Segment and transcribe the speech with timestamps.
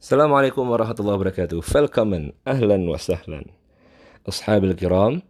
[0.00, 1.60] Assalamualaikum warahmatullahi wabarakatuh.
[1.60, 3.52] Welcome, ahlan wa sahlan.
[4.24, 5.20] Ashabil kiram,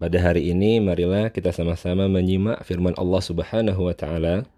[0.00, 4.48] pada hari ini marilah kita sama-sama menyimak firman Allah Subhanahu wa taala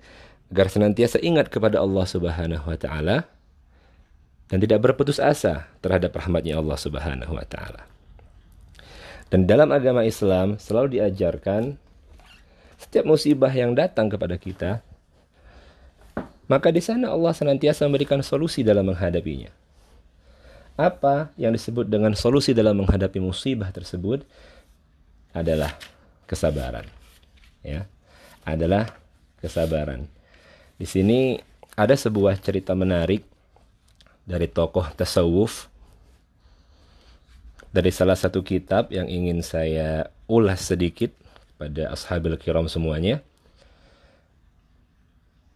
[0.53, 3.25] agar senantiasa ingat kepada Allah Subhanahu wa taala
[4.53, 7.89] dan tidak berputus asa terhadap rahmatnya Allah Subhanahu wa taala.
[9.33, 11.73] Dan dalam agama Islam selalu diajarkan
[12.77, 14.85] setiap musibah yang datang kepada kita
[16.47, 19.51] maka di sana Allah senantiasa memberikan solusi dalam menghadapinya.
[20.73, 24.25] Apa yang disebut dengan solusi dalam menghadapi musibah tersebut
[25.31, 25.77] adalah
[26.25, 26.85] kesabaran.
[27.61, 27.85] Ya.
[28.43, 28.91] Adalah
[29.39, 30.09] kesabaran.
[30.75, 31.37] Di sini
[31.77, 33.23] ada sebuah cerita menarik
[34.23, 35.71] dari tokoh tasawuf
[37.73, 41.09] dari salah satu kitab yang ingin saya ulas sedikit
[41.57, 43.25] pada ashabil kiram semuanya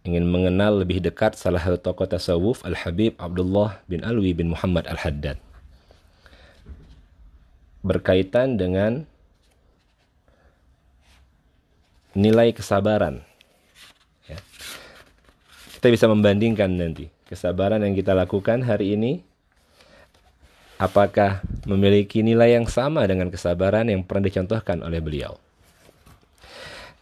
[0.08, 5.36] ingin mengenal lebih dekat salah satu tokoh tasawuf Al-Habib Abdullah bin Alwi bin Muhammad Al-Haddad.
[7.84, 9.04] Berkaitan dengan
[12.16, 13.20] nilai kesabaran.
[14.26, 14.40] Ya.
[15.76, 19.20] Kita bisa membandingkan nanti kesabaran yang kita lakukan hari ini
[20.80, 25.36] apakah memiliki nilai yang sama dengan kesabaran yang pernah dicontohkan oleh beliau.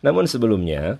[0.04, 0.98] Namun sebelumnya,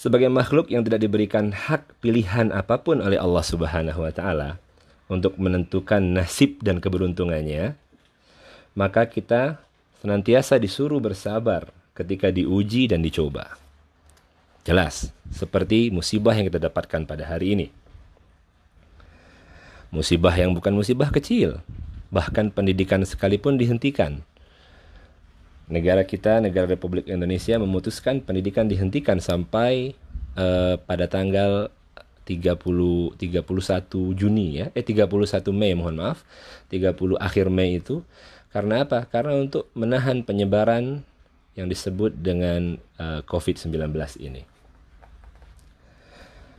[0.00, 4.56] sebagai makhluk yang tidak diberikan hak pilihan apa pun oleh Allah Subhanahu wa taala
[5.12, 7.76] untuk menentukan nasib dan keberuntungannya,
[8.72, 9.60] maka kita
[10.00, 13.60] senantiasa disuruh bersabar ketika diuji dan dicoba.
[14.64, 17.68] Jelas, seperti musibah yang kita dapatkan pada hari ini.
[19.92, 21.60] Musibah yang bukan musibah kecil,
[22.08, 24.24] bahkan pendidikan sekalipun dihentikan
[25.70, 29.94] negara kita, negara Republik Indonesia memutuskan pendidikan dihentikan sampai
[30.34, 31.70] uh, pada tanggal
[32.26, 34.66] 30 31 Juni ya.
[34.74, 35.06] Eh 31
[35.54, 36.26] Mei mohon maaf.
[36.68, 38.02] 30 akhir Mei itu
[38.50, 39.06] karena apa?
[39.06, 41.06] Karena untuk menahan penyebaran
[41.54, 44.42] yang disebut dengan uh, eh, COVID-19 ini.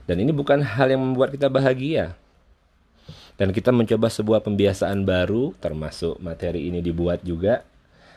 [0.08, 2.16] Dan ini bukan hal yang membuat kita bahagia.
[3.40, 7.66] Dan kita mencoba sebuah pembiasaan baru termasuk materi ini dibuat juga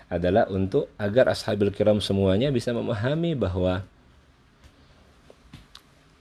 [0.08, 3.82] adalah untuk agar ashabil kiram semuanya bisa memahami bahwa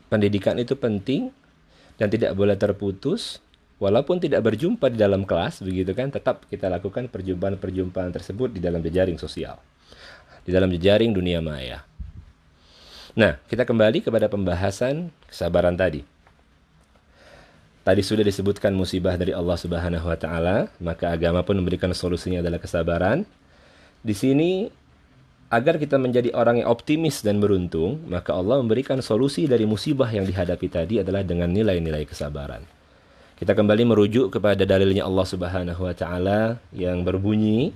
[0.08, 1.34] pendidikan itu penting
[1.98, 3.44] dan tidak boleh terputus
[3.82, 8.80] walaupun tidak berjumpa di dalam kelas begitu kan tetap kita lakukan perjumpaan-perjumpaan tersebut di dalam
[8.80, 9.60] jejaring sosial
[10.46, 11.84] di dalam jejaring dunia maya
[13.14, 16.14] nah kita kembali kepada pembahasan kesabaran tadi
[17.84, 22.56] Tadi sudah disebutkan musibah dari Allah Subhanahu wa taala, maka agama pun memberikan solusinya adalah
[22.56, 23.28] kesabaran.
[24.03, 24.71] Di sini
[25.49, 30.29] agar kita menjadi orang yang optimis dan beruntung, maka Allah memberikan solusi dari musibah yang
[30.29, 32.63] dihadapi tadi adalah dengan nilai-nilai kesabaran.
[33.39, 37.71] Kita kembali merujuk kepada dalilnya Allah Subhanahu wa taala yang berbunyi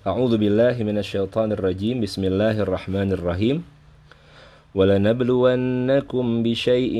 [0.00, 2.00] A'udzu billahi minasyaitonir rajim.
[2.00, 3.60] Bismillahirrahmanirrahim.
[4.70, 6.96] ولنبلونكم بشيء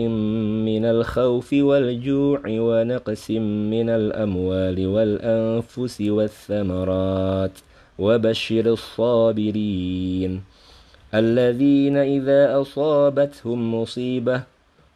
[0.66, 3.30] من الخوف والجوع ونقص
[3.70, 7.54] من الأموال والأنفس والثمرات
[7.98, 10.32] وبشر الصابرين
[11.14, 14.42] الذين إذا أصابتهم مصيبة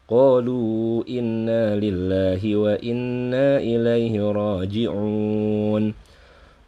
[0.09, 5.95] قالوا إنا لله وإنا إليه راجعون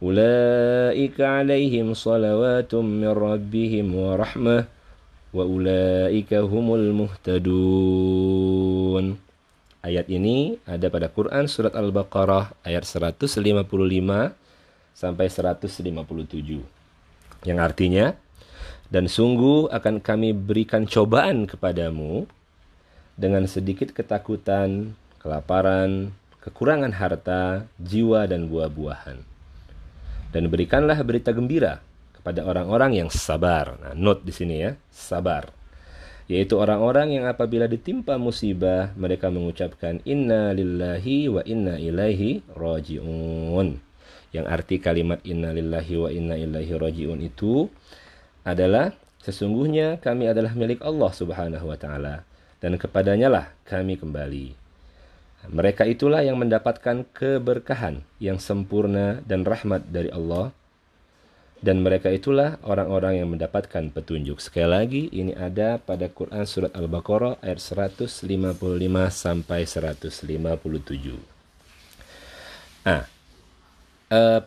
[0.02, 4.64] أولئك عليهم صلوات من ربهم ورحمة
[5.34, 8.26] وأولئك هم المهتدون
[9.86, 14.34] Ayat ini ada pada Quran surat Al-Baqarah ayat 155
[14.93, 16.61] sampai 157.
[17.47, 18.05] Yang artinya,
[18.91, 22.27] dan sungguh akan kami berikan cobaan kepadamu
[23.15, 24.93] dengan sedikit ketakutan,
[25.23, 26.11] kelaparan,
[26.43, 29.23] kekurangan harta, jiwa, dan buah-buahan.
[30.35, 31.79] Dan berikanlah berita gembira
[32.17, 33.79] kepada orang-orang yang sabar.
[33.79, 35.53] Nah, note di sini ya, sabar.
[36.31, 43.90] Yaitu orang-orang yang apabila ditimpa musibah, mereka mengucapkan inna lillahi wa inna ilaihi raji'un.
[44.31, 47.67] Yang arti kalimat inna lillahi wa inna ilaihi raji'un itu
[48.47, 52.23] adalah sesungguhnya kami adalah milik Allah Subhanahu wa taala
[52.63, 54.55] dan kepadanya lah kami kembali.
[55.49, 60.53] Mereka itulah yang mendapatkan keberkahan yang sempurna dan rahmat dari Allah.
[61.61, 64.41] Dan mereka itulah orang-orang yang mendapatkan petunjuk.
[64.41, 68.25] Sekali lagi, ini ada pada Quran Surat Al-Baqarah ayat 155
[69.13, 71.21] sampai 157.
[72.81, 73.05] Nah,
[74.11, 74.39] eh,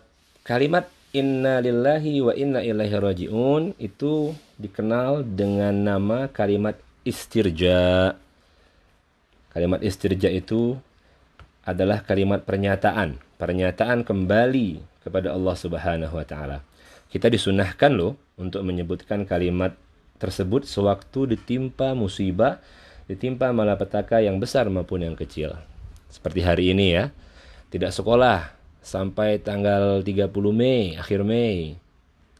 [0.44, 6.74] kalimat Inna lillahi wa inna ilaihi raji'un itu dikenal dengan nama kalimat
[7.06, 8.18] istirja.
[9.54, 10.74] Kalimat istirja itu
[11.62, 16.66] adalah kalimat pernyataan, pernyataan kembali kepada Allah Subhanahu wa taala.
[17.06, 19.78] Kita disunahkan loh untuk menyebutkan kalimat
[20.18, 22.58] tersebut sewaktu ditimpa musibah,
[23.06, 25.54] ditimpa malapetaka yang besar maupun yang kecil.
[26.10, 27.14] Seperti hari ini ya.
[27.70, 31.80] Tidak sekolah sampai tanggal 30 Mei, akhir Mei.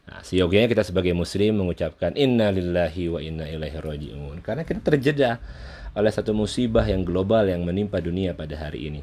[0.05, 4.37] Nah, siyogianya kita sebagai muslim mengucapkan inna lillahi wa inna ilaihi raji'un.
[4.45, 5.41] Karena kita terjeda
[5.97, 9.01] oleh satu musibah yang global yang menimpa dunia pada hari ini.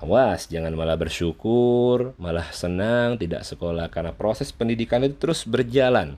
[0.00, 6.16] Awas, jangan malah bersyukur, malah senang tidak sekolah karena proses pendidikan itu terus berjalan.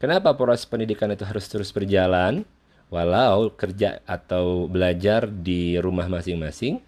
[0.00, 2.46] Kenapa proses pendidikan itu harus terus berjalan?
[2.88, 6.78] Walau kerja atau belajar di rumah masing-masing,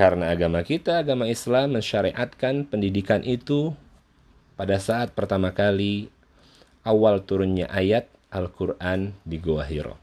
[0.00, 3.76] karena agama kita, agama Islam mensyariatkan pendidikan itu
[4.56, 6.08] pada saat pertama kali
[6.88, 10.00] awal turunnya ayat Al-Quran di Goa Hiro.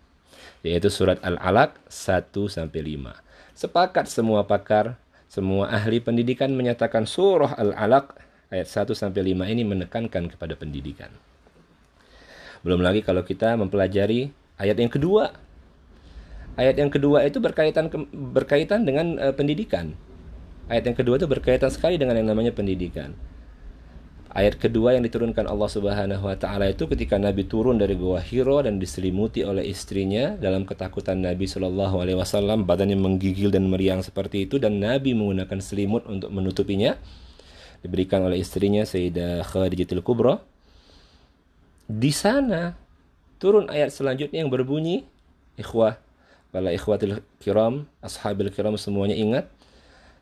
[0.62, 3.58] Yaitu surat Al-Alaq 1 sampai 5.
[3.58, 8.22] Sepakat semua pakar, semua ahli pendidikan menyatakan surah Al-Alaq
[8.54, 11.10] ayat 1 sampai 5 ini menekankan kepada pendidikan.
[12.62, 14.30] Belum lagi kalau kita mempelajari
[14.62, 15.47] ayat yang kedua.
[16.57, 17.86] Ayat yang kedua itu berkaitan
[18.33, 19.94] berkaitan dengan uh, pendidikan.
[20.68, 23.13] Ayat yang kedua itu berkaitan sekali dengan yang namanya pendidikan.
[24.33, 28.59] Ayat kedua yang diturunkan Allah Subhanahu wa taala itu ketika Nabi turun dari Gua Hiro
[28.62, 34.50] dan diselimuti oleh istrinya dalam ketakutan Nabi Shallallahu alaihi wasallam, badannya menggigil dan meriang seperti
[34.50, 36.98] itu dan Nabi menggunakan selimut untuk menutupinya.
[37.86, 40.42] Diberikan oleh istrinya Sayyidah Khadijatul Kubra.
[41.88, 42.75] Di sana
[43.38, 45.06] turun ayat selanjutnya yang berbunyi,
[45.56, 46.01] ikhwah,
[46.50, 49.46] para ikhwatul kiram, ashabil kiram semuanya ingat,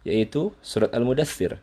[0.03, 1.61] yaitu surat Al-Mudathir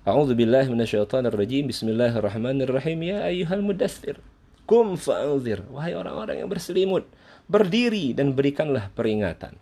[0.00, 1.68] A'udzu billahi minasyaitonir rajim.
[1.68, 2.98] Bismillahirrahmanirrahim.
[3.04, 4.16] Ya ayyuhal mudaththir.
[4.64, 5.60] Kum fa'anzir.
[5.68, 7.04] Wahai orang-orang yang berselimut,
[7.44, 9.60] berdiri dan berikanlah peringatan.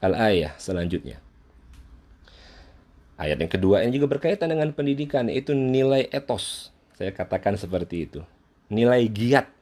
[0.00, 1.20] Al-ayah selanjutnya.
[3.20, 6.72] Ayat yang kedua yang juga berkaitan dengan pendidikan itu nilai etos.
[6.96, 8.20] Saya katakan seperti itu.
[8.72, 9.52] Nilai giat.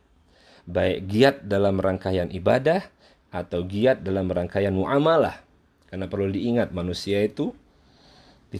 [0.64, 2.84] Baik giat dalam rangkaian ibadah
[3.28, 5.44] atau giat dalam rangkaian muamalah.
[5.90, 7.52] Karena perlu diingat manusia itu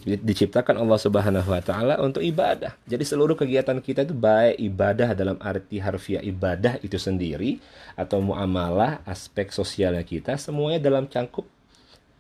[0.03, 2.75] diciptakan Allah Subhanahu wa taala untuk ibadah.
[2.83, 7.63] Jadi seluruh kegiatan kita itu baik ibadah dalam arti harfiah ibadah itu sendiri
[7.95, 11.47] atau muamalah aspek sosialnya kita semuanya dalam cangkup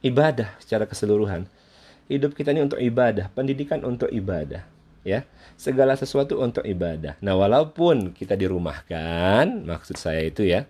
[0.06, 1.50] ibadah secara keseluruhan.
[2.06, 4.68] Hidup kita ini untuk ibadah, pendidikan untuk ibadah,
[5.06, 5.22] ya.
[5.54, 7.14] Segala sesuatu untuk ibadah.
[7.22, 10.66] Nah, walaupun kita dirumahkan, maksud saya itu ya,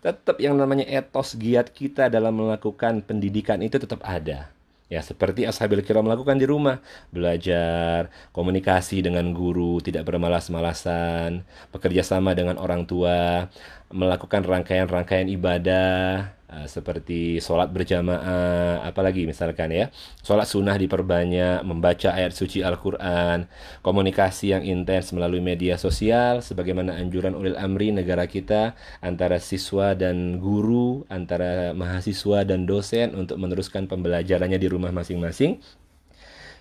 [0.00, 4.50] tetap yang namanya etos giat kita dalam melakukan pendidikan itu tetap ada
[4.92, 12.36] Ya, seperti ashabil kiram melakukan di rumah, belajar, komunikasi dengan guru, tidak bermalas-malasan, bekerja sama
[12.36, 13.48] dengan orang tua,
[13.88, 16.36] melakukan rangkaian-rangkaian ibadah,
[16.68, 19.88] seperti sholat berjamaah, apalagi misalkan ya,
[20.20, 23.48] sholat sunnah diperbanyak, membaca ayat suci Al-Quran,
[23.80, 30.36] komunikasi yang intens melalui media sosial, sebagaimana anjuran ulil amri negara kita antara siswa dan
[30.36, 35.56] guru, antara mahasiswa dan dosen untuk meneruskan pembelajarannya di rumah masing-masing.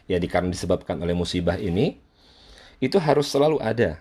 [0.08, 2.00] Ya, karena disebabkan oleh musibah ini,
[2.80, 4.00] itu harus selalu ada.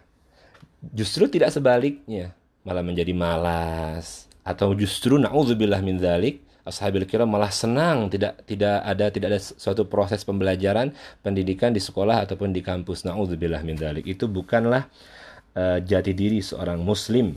[0.80, 2.32] Justru tidak sebaliknya,
[2.62, 9.06] malah menjadi malas, atau justru naudzubillah min dzalik ashabil kiram malah senang tidak tidak ada
[9.08, 10.92] tidak ada suatu proses pembelajaran
[11.24, 14.88] pendidikan di sekolah ataupun di kampus naudzubillah min dzalik itu bukanlah
[15.56, 17.36] uh, jati diri seorang muslim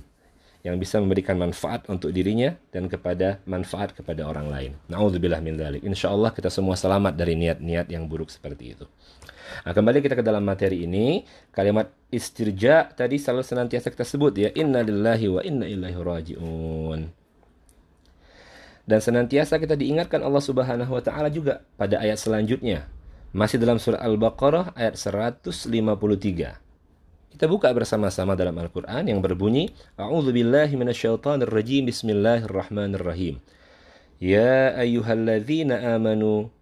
[0.64, 4.72] yang bisa memberikan manfaat untuk dirinya dan kepada manfaat kepada orang lain.
[4.88, 5.84] Nauzubillah min dzalik.
[5.84, 8.88] Insyaallah kita semua selamat dari niat-niat yang buruk seperti itu.
[9.64, 11.24] Nah, kembali kita ke dalam materi ini,
[11.54, 17.00] kalimat istirja tadi selalu senantiasa kita sebut ya, inna lillahi wa inna ilaihi rajiun.
[18.84, 22.92] Dan senantiasa kita diingatkan Allah Subhanahu wa taala juga pada ayat selanjutnya.
[23.34, 26.64] Masih dalam surah Al-Baqarah ayat 153.
[27.34, 33.42] Kita buka bersama-sama dalam Al-Quran yang berbunyi A'udzu billahi minasyaitonir rajim Bismillahirrahmanirrahim
[34.22, 36.54] Ya ayyuhalladzina amanu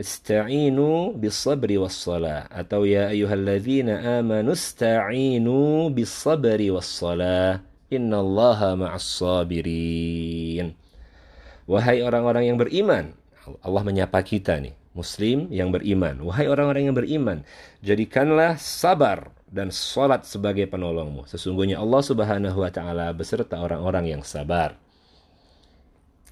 [0.00, 7.60] Ista'inu bis-sabri was-salah atau ya ayyuhalladzina amanu ista'inu bis-sabri was-salah
[7.92, 10.72] innallaha ma'as-sabirin
[11.68, 13.12] Wahai orang-orang yang beriman.
[13.60, 16.16] Allah menyapa kita nih muslim yang beriman.
[16.24, 17.44] Wahai orang-orang yang beriman
[17.84, 21.28] jadikanlah sabar dan sholat sebagai penolongmu.
[21.28, 24.80] Sesungguhnya Allah Subhanahu wa taala beserta orang-orang yang sabar.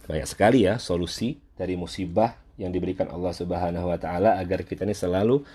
[0.08, 4.92] Banyak sekali ya solusi dari musibah yang diberikan Allah Subhanahu wa taala agar kita ini
[4.92, 5.46] selalu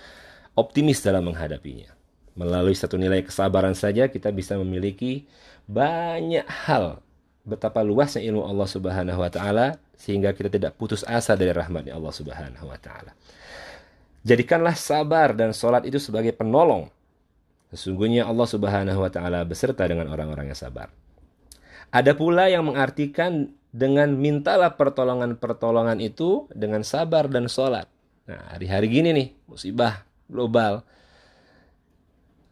[0.56, 1.92] optimis dalam menghadapinya.
[2.34, 5.28] Melalui satu nilai kesabaran saja kita bisa memiliki
[5.70, 6.98] banyak hal
[7.44, 12.10] betapa luasnya ilmu Allah Subhanahu wa taala sehingga kita tidak putus asa dari rahmatnya Allah
[12.10, 13.12] Subhanahu wa taala.
[14.24, 16.88] Jadikanlah sabar dan sholat itu sebagai penolong
[17.74, 20.94] Sesungguhnya Allah Subhanahu wa taala beserta dengan orang-orang yang sabar.
[21.90, 27.90] Ada pula yang mengartikan dengan mintalah pertolongan-pertolongan itu dengan sabar dan sholat.
[28.30, 30.86] Nah, hari-hari gini nih, musibah global.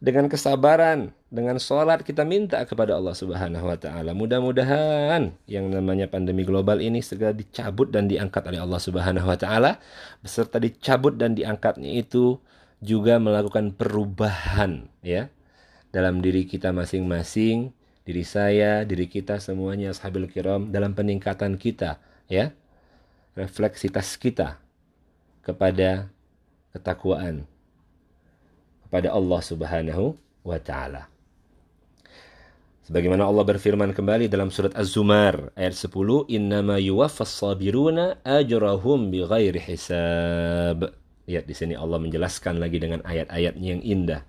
[0.03, 4.11] Dengan kesabaran, dengan sholat kita minta kepada Allah Subhanahu wa taala.
[4.11, 9.79] Mudah-mudahan yang namanya pandemi global ini segera dicabut dan diangkat oleh Allah Subhanahu wa taala
[10.19, 12.35] beserta dicabut dan diangkatnya itu
[12.83, 15.31] juga melakukan perubahan ya
[15.95, 17.71] dalam diri kita masing-masing,
[18.03, 22.51] diri saya, diri kita semuanya sahabil kiram dalam peningkatan kita ya.
[23.33, 24.61] Refleksitas kita
[25.41, 26.11] kepada
[26.75, 27.49] ketakwaan
[28.85, 30.13] kepada Allah Subhanahu
[30.45, 31.09] wa taala.
[32.83, 40.91] Sebagaimana Allah berfirman kembali dalam surat Az-Zumar ayat 10, "Innama yuwaffas sabiruna ajrahum bighairi hisab."
[41.23, 44.21] Lihat di sini Allah menjelaskan lagi dengan ayat-ayatnya yang indah.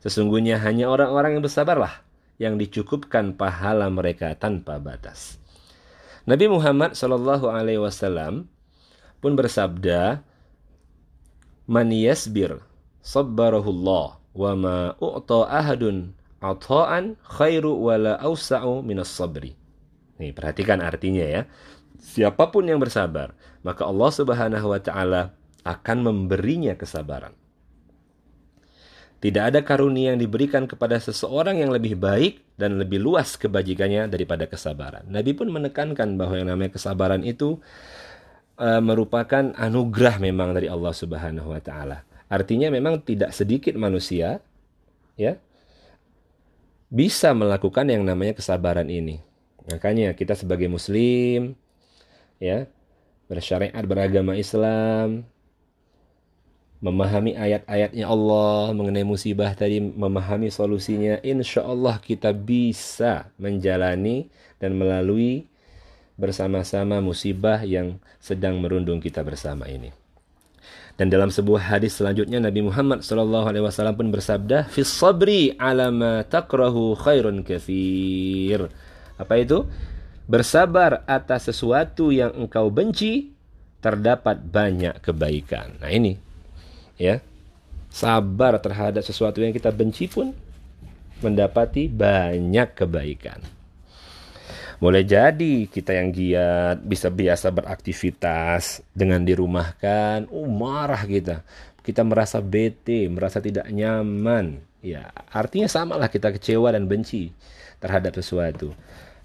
[0.00, 2.05] Sesungguhnya hanya orang-orang yang bersabarlah
[2.36, 5.40] yang dicukupkan pahala mereka tanpa batas.
[6.26, 8.50] Nabi Muhammad Shallallahu Alaihi Wasallam
[9.22, 10.20] pun bersabda,
[11.70, 12.60] "Man yasbir
[13.00, 16.12] sabbarahullah wa ma u'ta ahadun
[16.42, 19.54] ata'an khairu wala awsa'u minas sabri."
[20.18, 21.42] Nih, perhatikan artinya ya.
[21.96, 27.34] Siapa pun yang bersabar, maka Allah Subhanahu wa taala akan memberinya kesabaran.
[29.26, 34.46] Tidak ada karunia yang diberikan kepada seseorang yang lebih baik dan lebih luas kebajikannya daripada
[34.46, 35.02] kesabaran.
[35.10, 37.58] Nabi pun menekankan bahwa yang namanya kesabaran itu
[38.54, 42.06] uh, merupakan anugerah memang dari Allah Subhanahu wa taala.
[42.30, 44.38] Artinya memang tidak sedikit manusia
[45.18, 45.34] ya
[46.86, 49.18] bisa melakukan yang namanya kesabaran ini.
[49.66, 51.58] Makanya kita sebagai muslim
[52.38, 52.70] ya
[53.26, 55.26] bersyariat beragama Islam
[56.80, 64.28] memahami ayat-ayatnya Allah mengenai musibah tadi, memahami solusinya, insya Allah kita bisa menjalani
[64.60, 65.48] dan melalui
[66.16, 69.92] bersama-sama musibah yang sedang merundung kita bersama ini.
[70.96, 76.96] Dan dalam sebuah hadis selanjutnya Nabi Muhammad SAW pun bersabda, "Fis sabri ala ma takrahu
[76.96, 78.72] khairun kathir."
[79.20, 79.68] Apa itu?
[80.24, 83.36] Bersabar atas sesuatu yang engkau benci
[83.84, 85.76] terdapat banyak kebaikan.
[85.84, 86.25] Nah, ini
[86.96, 87.20] ya
[87.92, 90.36] sabar terhadap sesuatu yang kita benci pun
[91.24, 93.40] mendapati banyak kebaikan.
[94.76, 101.40] Boleh jadi kita yang giat bisa biasa beraktivitas dengan dirumahkan, oh marah kita.
[101.80, 104.60] Kita merasa bete, merasa tidak nyaman.
[104.84, 107.32] Ya, artinya samalah kita kecewa dan benci
[107.80, 108.76] terhadap sesuatu.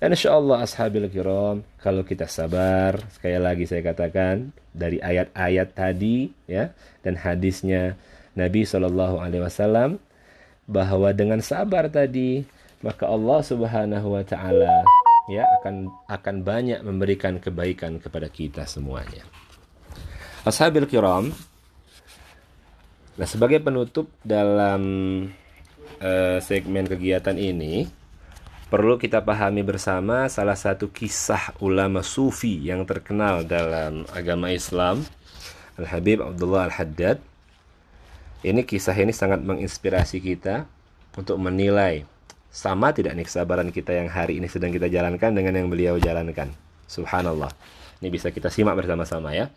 [0.01, 6.31] Dan insya Allah ashabil kiram, kalau kita sabar, sekali lagi saya katakan, dari ayat-ayat tadi
[6.47, 6.71] ya
[7.03, 7.99] dan hadisnya
[8.33, 9.99] Nabi Wasallam
[10.65, 12.47] bahwa dengan sabar tadi
[12.81, 14.87] maka Allah Subhanahu Wa Taala
[15.29, 19.21] ya akan akan banyak memberikan kebaikan kepada kita semuanya.
[20.41, 21.29] Ashabil kiram,
[23.13, 24.81] nah sebagai penutup dalam
[26.01, 27.85] uh, segmen kegiatan ini,
[28.71, 35.03] perlu kita pahami bersama salah satu kisah ulama sufi yang terkenal dalam agama Islam
[35.75, 37.19] Al-Habib Abdullah Al-Haddad.
[38.47, 40.71] Ini kisah ini sangat menginspirasi kita
[41.19, 42.07] untuk menilai
[42.47, 46.55] sama tidak nih kesabaran kita yang hari ini sedang kita jalankan dengan yang beliau jalankan.
[46.87, 47.51] Subhanallah.
[47.99, 49.51] Ini bisa kita simak bersama-sama ya.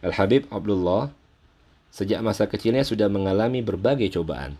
[0.00, 1.12] Al-Habib Abdullah
[1.92, 4.56] sejak masa kecilnya sudah mengalami berbagai cobaan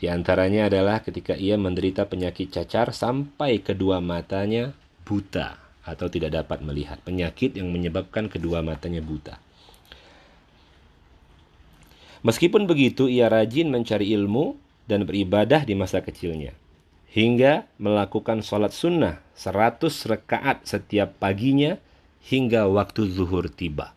[0.00, 4.72] di antaranya adalah ketika ia menderita penyakit cacar sampai kedua matanya
[5.04, 6.96] buta atau tidak dapat melihat.
[7.04, 9.36] Penyakit yang menyebabkan kedua matanya buta.
[12.24, 14.56] Meskipun begitu, ia rajin mencari ilmu
[14.88, 16.56] dan beribadah di masa kecilnya.
[17.12, 21.76] Hingga melakukan sholat sunnah 100 rekaat setiap paginya
[22.24, 23.92] hingga waktu zuhur tiba.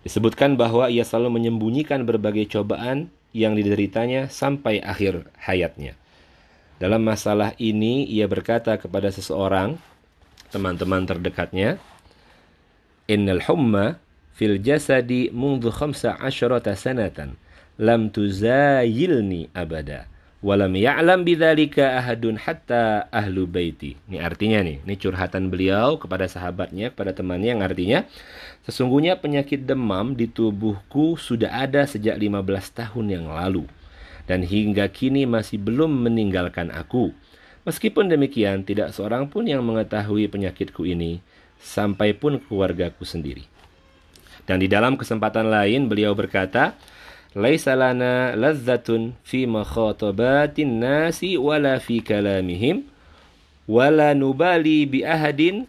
[0.00, 5.96] Disebutkan bahwa ia selalu menyembunyikan berbagai cobaan yang dideritanya sampai akhir hayatnya.
[6.76, 9.80] Dalam masalah ini, ia berkata kepada seseorang,
[10.52, 11.80] teman-teman terdekatnya,
[13.10, 13.98] Innal humma
[14.36, 17.40] fil jasadi mungdu khamsa asyrata sanatan,
[17.80, 20.11] lam tuzayilni abada.
[20.42, 23.94] Walam ya'lam bidzalika ahadun hatta ahlu baiti.
[24.10, 28.02] Ini artinya nih, ini curhatan beliau kepada sahabatnya, kepada temannya yang artinya
[28.66, 32.42] sesungguhnya penyakit demam di tubuhku sudah ada sejak 15
[32.74, 33.70] tahun yang lalu
[34.26, 37.14] dan hingga kini masih belum meninggalkan aku.
[37.62, 41.22] Meskipun demikian, tidak seorang pun yang mengetahui penyakitku ini
[41.62, 43.46] sampai pun keluargaku sendiri.
[44.42, 46.74] Dan di dalam kesempatan lain beliau berkata,
[47.32, 52.84] laisa lana lazzatun fi makhatabatin nasi wala fi kalamihim
[53.64, 55.64] wala nubali bi ahadin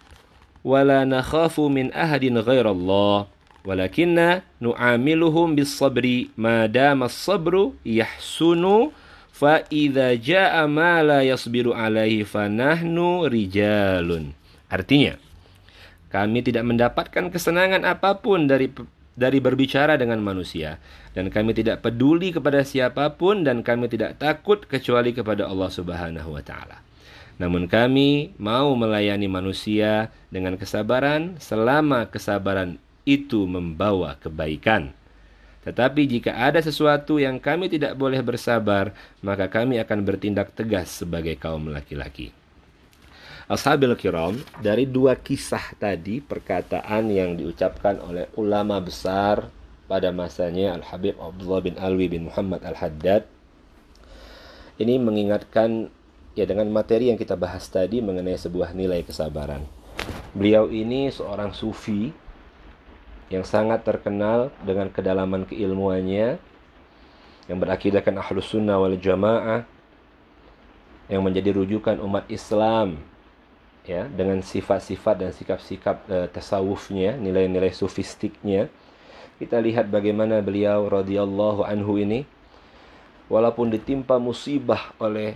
[0.64, 3.32] wala nakhafu min ahadin ghairallah
[3.64, 8.92] walakinna nu'amiluhum bis sabri ma dama as-sabru yahsunu
[9.32, 14.36] fa idza jaa ma la yasbiru alaihi fanahnu rijalun.
[14.68, 15.16] Artinya
[16.14, 18.70] kami tidak mendapatkan kesenangan apa pun dari
[19.14, 20.82] dari berbicara dengan manusia
[21.14, 26.34] dan kami tidak peduli kepada siapa pun dan kami tidak takut kecuali kepada Allah Subhanahu
[26.34, 26.82] wa taala.
[27.38, 34.94] Namun kami mau melayani manusia dengan kesabaran selama kesabaran itu membawa kebaikan.
[35.64, 38.92] Tetapi jika ada sesuatu yang kami tidak boleh bersabar,
[39.24, 42.43] maka kami akan bertindak tegas sebagai kaum laki-laki.
[43.54, 44.34] Ashabil kiram
[44.66, 49.46] dari dua kisah tadi perkataan yang diucapkan oleh ulama besar
[49.86, 53.30] pada masanya Al-Habib Abdullah bin Alwi bin Muhammad Al-Haddad
[54.82, 55.86] ini mengingatkan
[56.34, 59.62] ya dengan materi yang kita bahas tadi mengenai sebuah nilai kesabaran.
[60.34, 62.10] Beliau ini seorang sufi
[63.30, 66.42] yang sangat terkenal dengan kedalaman keilmuannya
[67.54, 69.62] yang berakidahkan ahlus sunnah wal jamaah
[71.06, 73.13] yang menjadi rujukan umat Islam
[73.84, 78.72] ya dengan sifat-sifat dan sikap-sikap uh, tasawufnya, nilai-nilai sofistiknya.
[79.40, 82.24] Kita lihat bagaimana beliau radhiyallahu anhu ini
[83.28, 85.36] walaupun ditimpa musibah oleh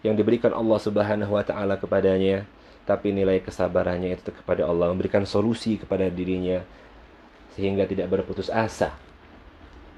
[0.00, 2.46] yang diberikan Allah Subhanahu wa taala kepadanya,
[2.88, 6.62] tapi nilai kesabarannya itu kepada Allah memberikan solusi kepada dirinya
[7.58, 8.94] sehingga tidak berputus asa.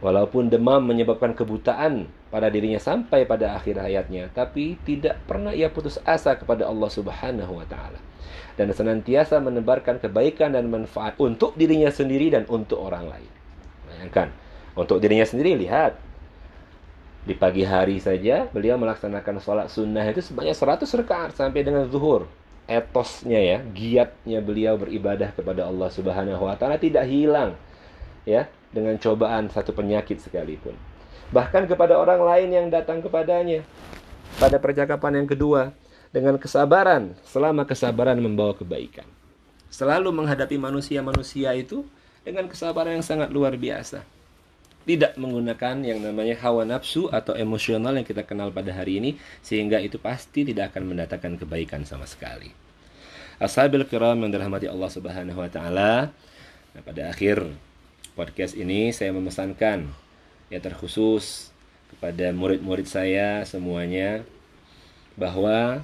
[0.01, 6.01] Walaupun demam menyebabkan kebutaan pada dirinya sampai pada akhir hayatnya, tapi tidak pernah ia putus
[6.09, 8.01] asa kepada Allah Subhanahu wa taala.
[8.57, 13.33] Dan senantiasa menebarkan kebaikan dan manfaat untuk dirinya sendiri dan untuk orang lain.
[13.93, 14.33] Bayangkan,
[14.73, 16.01] untuk dirinya sendiri lihat
[17.21, 22.25] di pagi hari saja beliau melaksanakan sholat sunnah itu sebanyak 100 rakaat sampai dengan zuhur
[22.65, 27.61] etosnya ya giatnya beliau beribadah kepada Allah Subhanahu wa taala tidak hilang
[28.25, 30.75] ya dengan cobaan satu penyakit sekalipun.
[31.31, 33.63] Bahkan kepada orang lain yang datang kepadanya
[34.39, 35.71] pada percakapan yang kedua
[36.11, 39.07] dengan kesabaran selama kesabaran membawa kebaikan.
[39.71, 41.87] Selalu menghadapi manusia-manusia itu
[42.27, 44.03] dengan kesabaran yang sangat luar biasa.
[44.81, 49.79] Tidak menggunakan yang namanya hawa nafsu atau emosional yang kita kenal pada hari ini sehingga
[49.79, 52.51] itu pasti tidak akan mendatangkan kebaikan sama sekali.
[53.39, 56.11] Ashabil kiram yang dirahmati Allah Subhanahu wa taala.
[56.75, 57.45] Nah, pada akhir
[58.15, 59.91] podcast ini saya memesankan
[60.51, 61.51] ya terkhusus
[61.95, 64.23] kepada murid-murid saya semuanya
[65.19, 65.83] bahwa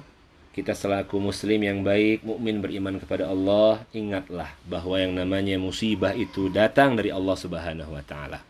[0.57, 6.49] kita selaku muslim yang baik, mukmin beriman kepada Allah, ingatlah bahwa yang namanya musibah itu
[6.49, 8.41] datang dari Allah Subhanahu wa taala.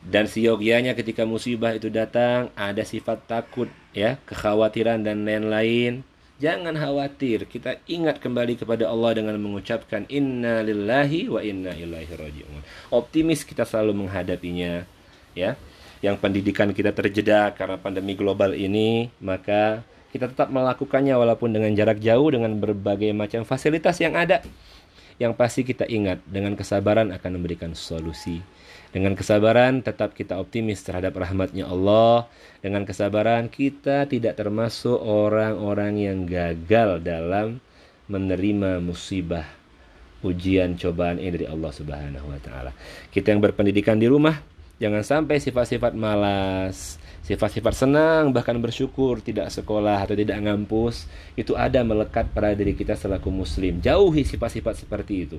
[0.00, 6.08] Dan siogianya ketika musibah itu datang ada sifat takut ya, kekhawatiran dan lain-lain
[6.44, 12.60] Jangan khawatir, kita ingat kembali kepada Allah dengan mengucapkan inna lillahi wa inna ilaihi raji'un.
[12.92, 14.84] Optimis kita selalu menghadapinya,
[15.32, 15.56] ya.
[16.04, 21.96] yang pendidikan kita terjeda karena pandemi global ini, maka kita tetap melakukannya walaupun dengan jarak
[22.04, 24.44] jauh dengan berbagai macam fasilitas yang ada.
[25.16, 28.44] Yang pasti kita ingat dengan kesabaran akan memberikan solusi.
[28.94, 32.30] Dengan kesabaran tetap kita optimis terhadap rahmatnya Allah.
[32.62, 37.58] Dengan kesabaran kita tidak termasuk orang-orang yang gagal dalam
[38.06, 39.50] menerima musibah
[40.22, 42.70] ujian cobaan ini dari Allah Subhanahu wa taala.
[43.10, 44.38] Kita yang berpendidikan di rumah
[44.78, 51.82] jangan sampai sifat-sifat malas, sifat-sifat senang bahkan bersyukur tidak sekolah atau tidak ngampus itu ada
[51.82, 53.82] melekat pada diri kita selaku muslim.
[53.82, 55.38] Jauhi sifat-sifat seperti itu.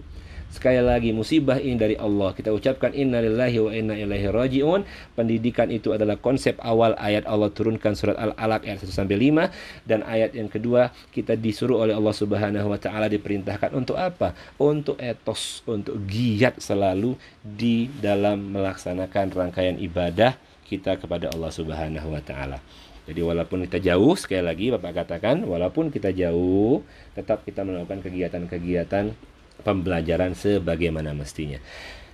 [0.56, 2.32] Sekali lagi musibah ini dari Allah.
[2.32, 4.88] Kita ucapkan innalillahi wa inna ilaihi rajiun.
[5.12, 9.52] Pendidikan itu adalah konsep awal ayat Allah turunkan surat Al-Alaq ayat 1 sampai 5
[9.84, 14.32] dan ayat yang kedua kita disuruh oleh Allah Subhanahu wa taala diperintahkan untuk apa?
[14.56, 22.24] Untuk etos, untuk giat selalu di dalam melaksanakan rangkaian ibadah kita kepada Allah Subhanahu wa
[22.24, 22.64] taala.
[23.12, 26.80] Jadi walaupun kita jauh, sekali lagi Bapak katakan, walaupun kita jauh,
[27.12, 31.62] tetap kita melakukan kegiatan-kegiatan pembelajaran sebagaimana mestinya.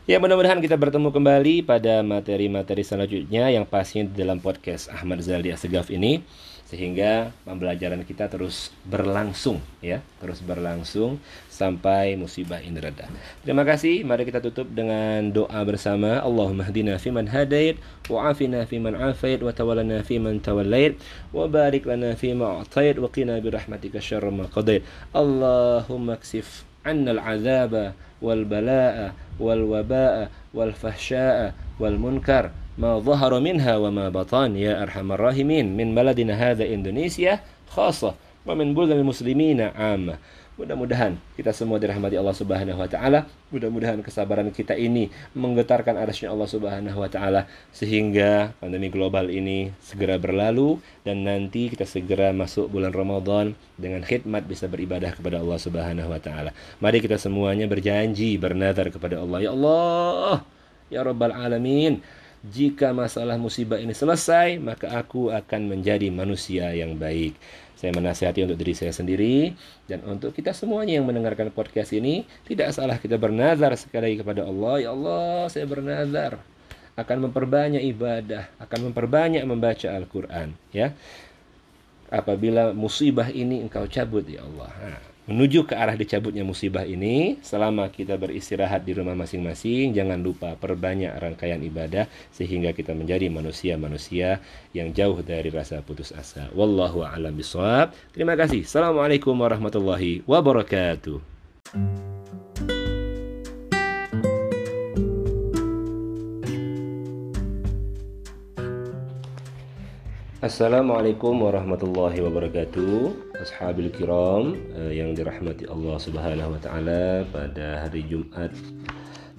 [0.10, 5.54] Ya mudah-mudahan kita bertemu kembali pada materi-materi selanjutnya yang pastinya di dalam podcast Ahmad Zaldi
[5.54, 6.26] Asegaf ini
[6.72, 11.20] sehingga pembelajaran kita terus berlangsung ya terus berlangsung
[11.52, 13.12] sampai musibah ini reda.
[13.44, 14.08] Terima kasih.
[14.08, 16.24] Mari kita tutup dengan doa bersama.
[16.24, 17.76] Allahumma hdina fiman hadait
[18.08, 20.96] wa afina fiman afait wa tawallana fiman tawallait
[21.36, 24.82] wa barik lana fima a'tait wa qina bi rahmatika syarra ma qadait.
[25.12, 35.12] Allahumma ksif عنا العذاب والبلاء والوباء والفحشاء والمنكر ما ظهر منها وما بطن يا أرحم
[35.12, 35.78] الراحمين.
[35.78, 37.40] من بلدنا هذا إندونيسيا
[37.70, 38.14] خاصة
[38.46, 40.16] ومن بلدان المسلمين عامة.
[40.62, 43.26] Mudah-mudahan kita semua dirahmati Allah Subhanahu wa taala.
[43.50, 50.22] Mudah-mudahan kesabaran kita ini menggetarkan arasnya Allah Subhanahu wa taala sehingga pandemi global ini segera
[50.22, 56.14] berlalu dan nanti kita segera masuk bulan Ramadan dengan khidmat bisa beribadah kepada Allah Subhanahu
[56.14, 56.54] wa taala.
[56.78, 59.42] Mari kita semuanya berjanji bernazar kepada Allah.
[59.42, 60.46] Ya Allah,
[60.94, 62.06] ya Rabbal alamin.
[62.42, 67.38] Jika masalah musibah ini selesai, maka aku akan menjadi manusia yang baik.
[67.82, 69.58] Saya menasihati untuk diri saya sendiri
[69.90, 74.46] dan untuk kita semuanya yang mendengarkan podcast ini, tidak salah kita bernazar sekali lagi kepada
[74.46, 76.38] Allah, ya Allah, saya bernazar
[76.94, 80.94] akan memperbanyak ibadah, akan memperbanyak membaca Al-Qur'an, ya.
[82.14, 84.70] Apabila musibah ini engkau cabut ya Allah.
[84.78, 90.60] Nah, menuju ke arah dicabutnya musibah ini selama kita beristirahat di rumah masing-masing jangan lupa
[90.60, 94.44] perbanyak rangkaian ibadah sehingga kita menjadi manusia-manusia
[94.76, 96.52] yang jauh dari rasa putus asa.
[96.52, 98.68] Wallahu a'lam bishawab terima kasih.
[98.68, 101.24] Assalamualaikum warahmatullahi wabarakatuh.
[110.42, 118.54] Assalamualaikum warahmatullahi wabarakatuh Ashabil kiram eh, yang dirahmati Allah subhanahu wa ta'ala Pada hari Jumat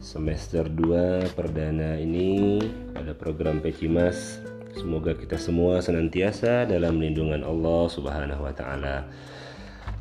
[0.02, 2.58] semester 2 perdana ini
[2.90, 4.42] Pada program Pecimas
[4.74, 9.04] Semoga kita semua senantiasa dalam lindungan Allah subhanahu wa ta'ala.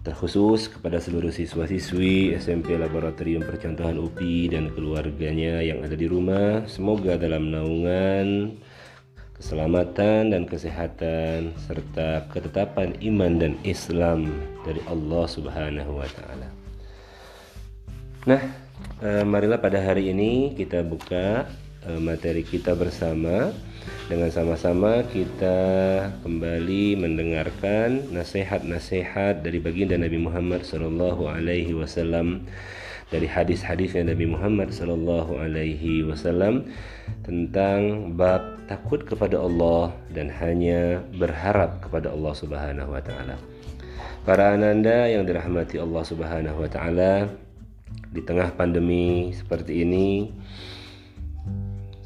[0.02, 7.22] Terkhusus kepada seluruh siswa-siswi SMP Laboratorium Percontohan UPI dan keluarganya yang ada di rumah Semoga
[7.22, 8.58] dalam naungan
[9.42, 14.30] keselamatan dan kesehatan serta ketetapan iman dan Islam
[14.62, 16.48] dari Allah Subhanahu wa taala.
[18.30, 18.42] Nah,
[19.02, 21.50] eh, marilah pada hari ini kita buka
[21.90, 23.50] eh, materi kita bersama
[24.06, 25.58] dengan sama-sama kita
[26.22, 32.46] kembali mendengarkan nasihat-nasihat dari baginda Nabi Muhammad sallallahu alaihi wasallam
[33.12, 36.72] dari hadis-hadisnya Nabi Muhammad sallallahu alaihi wasallam
[37.28, 43.36] tentang bab takut kepada Allah dan hanya berharap kepada Allah Subhanahu wa taala.
[44.24, 47.28] Para ananda yang dirahmati Allah Subhanahu wa taala,
[48.12, 50.32] di tengah pandemi seperti ini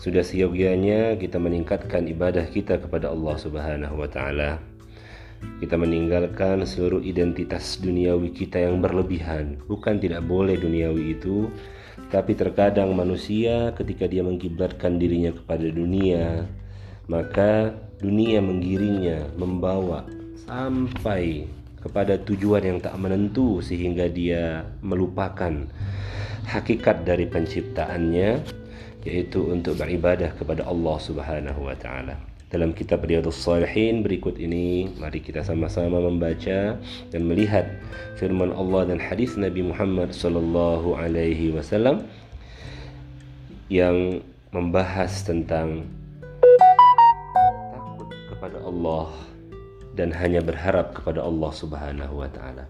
[0.01, 4.61] sudah seyogianya kita meningkatkan ibadah kita kepada Allah Subhanahu wa taala
[5.61, 9.59] kita meninggalkan seluruh identitas duniawi kita yang berlebihan.
[9.65, 11.47] Bukan tidak boleh duniawi itu,
[12.11, 16.43] tapi terkadang manusia ketika dia mengkiblatkan dirinya kepada dunia,
[17.07, 17.71] maka
[18.03, 20.03] dunia menggiringnya, membawa
[20.45, 21.47] sampai
[21.81, 25.69] kepada tujuan yang tak menentu sehingga dia melupakan
[26.49, 28.41] hakikat dari penciptaannya
[29.05, 35.19] yaitu untuk beribadah kepada Allah Subhanahu wa taala dalam kitab Riyadhus Salihin berikut ini mari
[35.19, 36.79] kita sama-sama membaca
[37.11, 37.67] dan melihat
[38.15, 42.07] firman Allah dan hadis Nabi Muhammad sallallahu alaihi wasallam
[43.67, 44.23] yang
[44.55, 45.83] membahas tentang
[48.75, 49.09] Allah
[49.97, 52.69] dan hanya berharap kepada Allah Subhanahu wa taala.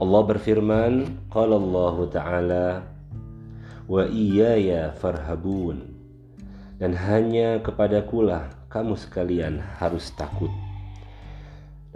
[0.00, 0.92] Allah berfirman,
[1.28, 2.66] qala Allah taala
[3.84, 5.84] wa iyaya farhabun
[6.80, 10.52] dan hanya kepadakulah kamu sekalian harus takut.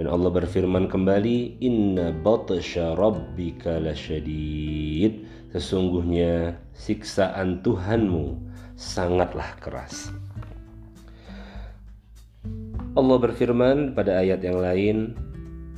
[0.01, 5.29] Dan Allah berfirman kembali, Inna batasha rabbika lasyadid.
[5.53, 8.40] Sesungguhnya siksaan Tuhanmu
[8.81, 10.09] sangatlah keras.
[12.97, 14.97] Allah berfirman pada ayat yang lain,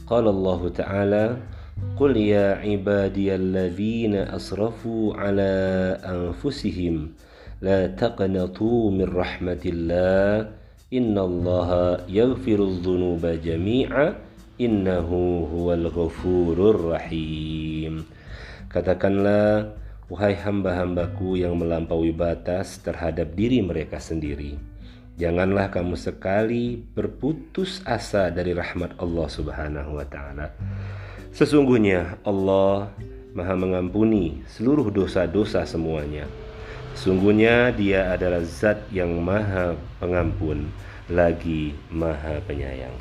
[0.07, 1.25] Qala Allah Ta'ala,
[1.99, 7.19] Qul ya ibadiyalladzina asrafu ala anfusihim
[7.59, 10.62] la taqnatu min rahmatillah
[10.93, 14.13] innallaha yaghfirudz dzunuba jami'a
[14.61, 18.05] innahu huwal ghafurur rahim.
[18.69, 19.73] Katakanlah
[20.13, 24.73] wahai hamba-hambaku yang melampaui batas terhadap diri mereka sendiri
[25.23, 30.51] janganlah kamu sekali berputus asa dari rahmat Allah Subhanahu wa taala.
[31.33, 32.93] Sesungguhnya Allah
[33.33, 36.29] Maha mengampuni seluruh dosa-dosa semuanya
[36.98, 40.68] Sungguhnya dia adalah zat yang maha pengampun
[41.08, 42.94] lagi maha penyayang.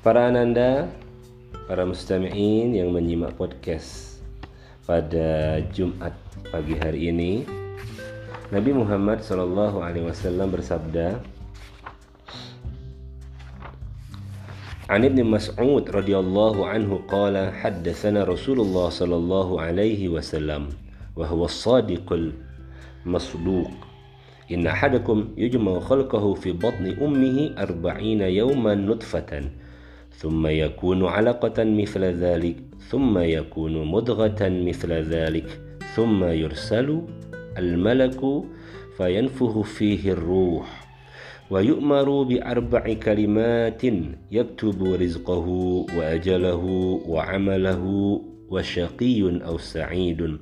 [0.00, 0.88] Para ananda,
[1.66, 4.18] para mustami'in yang menyimak podcast
[4.86, 6.14] pada Jumat
[6.48, 7.46] pagi hari ini,
[8.54, 11.18] Nabi Muhammad Shallallahu Alaihi Wasallam bersabda,
[14.92, 17.32] عن ابن مسعود رضي الله عنه قال
[17.64, 20.68] حدثنا رسول الله صلى الله عليه وسلم
[21.16, 22.08] وهو الصادق
[23.07, 23.71] مصدوق.
[24.51, 29.41] إن أحدكم يجمع خلقه في بطن أمه أربعين يوما نطفة
[30.11, 32.55] ثم يكون علقة مثل ذلك
[32.89, 35.61] ثم يكون مضغة مثل ذلك
[35.95, 37.01] ثم يرسل
[37.57, 38.21] الملك
[38.97, 40.87] فينفخ فيه الروح
[41.49, 43.81] ويؤمر بأربع كلمات
[44.31, 45.47] يكتب رزقه
[45.97, 46.63] وأجله
[47.07, 47.83] وعمله
[48.49, 50.37] وشقي أو سعيد.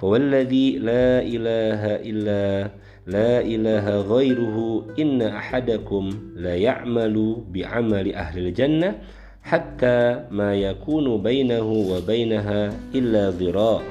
[0.00, 2.70] فوالذي لا إله إلا
[3.06, 8.98] لا إله غيره إن أحدكم لا يعمل بعمل أهل الجنة
[9.42, 13.82] حتى ما يكون بينه وبينها إلا ذراع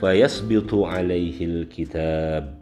[0.00, 2.54] فيسبط عليه الكتاب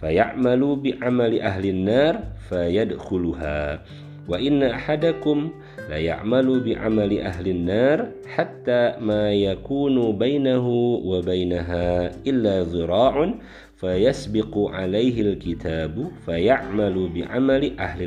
[0.00, 3.82] فيعمل بعمل أهل النار فيدخلها.
[4.28, 5.50] وإن أحدكم
[5.88, 13.40] la ya'malu bi amali ahli nar hatta ma yakunu bainahu wa bainaha illa zira'un
[13.80, 18.04] fayasbiqu alaihi alkitabu fayamalu bi amali ahli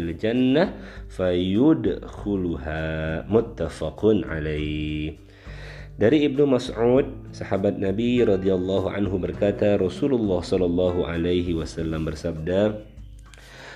[6.02, 12.74] dari Ibnu Mas'ud, sahabat Nabi radhiyallahu anhu berkata, Rasulullah shallallahu alaihi wasallam bersabda,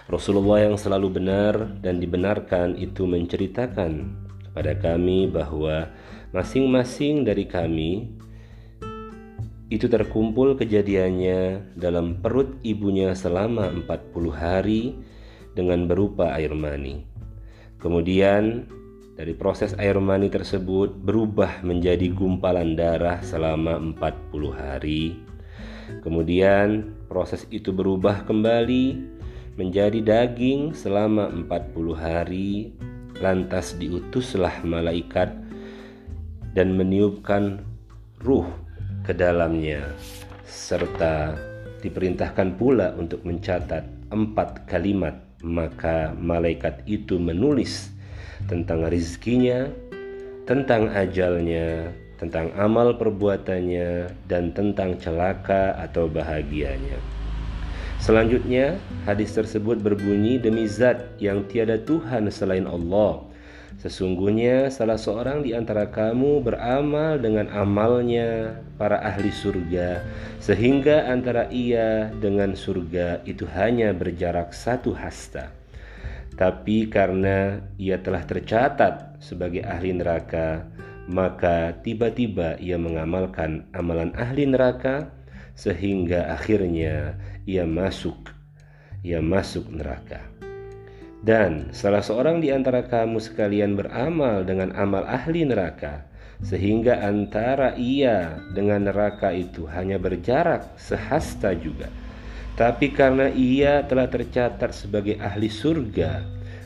[0.05, 4.13] Rasulullah yang selalu benar dan dibenarkan itu menceritakan
[4.45, 5.89] kepada kami bahwa
[6.29, 8.13] masing-masing dari kami
[9.73, 14.93] itu terkumpul kejadiannya dalam perut ibunya selama 40 hari
[15.57, 17.01] dengan berupa air mani.
[17.81, 18.69] Kemudian
[19.17, 25.17] dari proses air mani tersebut berubah menjadi gumpalan darah selama 40 hari.
[26.05, 29.14] Kemudian proses itu berubah kembali
[29.55, 32.75] menjadi daging selama 40 hari
[33.23, 35.31] lantas diutuslah malaikat
[36.51, 37.63] dan meniupkan
[38.19, 38.47] ruh
[39.07, 39.95] ke dalamnya
[40.43, 41.35] serta
[41.79, 45.15] diperintahkan pula untuk mencatat empat kalimat.
[45.45, 47.93] Maka malaikat itu menulis
[48.49, 49.69] tentang rizkinya
[50.49, 57.14] tentang ajalnya tentang amal perbuatannya dan tentang celaka atau bahagianya
[58.05, 58.77] Selanjutnya,
[59.09, 63.25] hadis tersebut berbunyi demi zat yang tiada Tuhan selain Allah.
[63.81, 70.05] Sesungguhnya salah seorang di antara kamu beramal dengan amalnya para ahli surga
[70.37, 75.49] sehingga antara ia dengan surga itu hanya berjarak satu hasta.
[76.37, 80.61] Tapi karena ia telah tercatat sebagai ahli neraka,
[81.09, 85.09] maka tiba-tiba ia mengamalkan amalan ahli neraka
[85.57, 88.35] sehingga akhirnya ia masuk
[89.05, 90.25] ia masuk neraka.
[91.21, 96.09] Dan salah seorang di antara kamu sekalian beramal dengan amal ahli neraka
[96.41, 101.87] sehingga antara ia dengan neraka itu hanya berjarak sehasta juga.
[102.57, 106.23] Tapi karena ia telah tercatat sebagai ahli surga,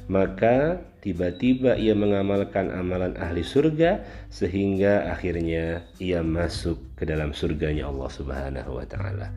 [0.10, 8.10] maka tiba-tiba ia mengamalkan amalan ahli surga sehingga akhirnya ia masuk ke dalam surganya Allah
[8.12, 9.32] Subhanahu wa taala.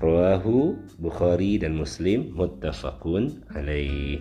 [0.00, 4.18] Rawahu Bukhari dan Muslim muttafaqun alaih.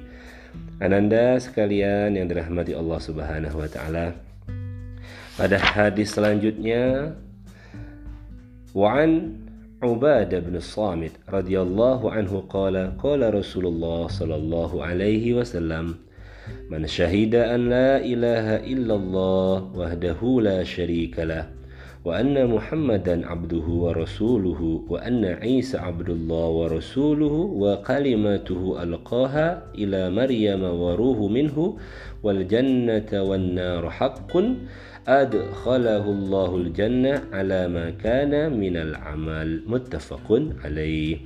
[0.83, 4.13] Ananda sekalian yang dirahmati Allah Subhanahu wa taala.
[5.39, 7.15] Pada hadis selanjutnya
[8.75, 9.41] Wa'an
[9.81, 15.33] Ubadah bin Samit radhiyallahu anhu qala qala Rasulullah sallallahu alaihi
[16.69, 21.61] من شهد أن لا إله إلا الله وحده لا شريك له
[22.05, 31.77] وأن محمدا عبده ورسوله وأن عيسى عبد الله ورسوله وكلمته ألقاها إلى مريم وروه منه
[32.23, 34.33] والجنة والنار حق
[35.07, 39.65] أدخله الله الجنة على ما كان من العمل.
[39.67, 40.27] متفق
[40.63, 41.17] عليه.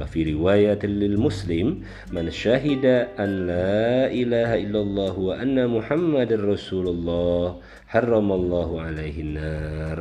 [0.00, 1.66] وفي رواية للمسلم
[2.12, 2.84] من شهد
[3.20, 7.56] أن لا إله إلا الله وأن محمد رسول الله
[7.88, 9.98] حرم الله عليه النار.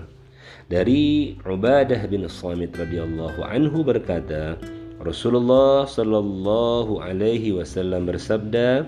[0.71, 4.55] Dari Ubadah bin Samit radhiyallahu anhu berkata
[5.03, 8.87] Rasulullah sallallahu alaihi wasallam bersabda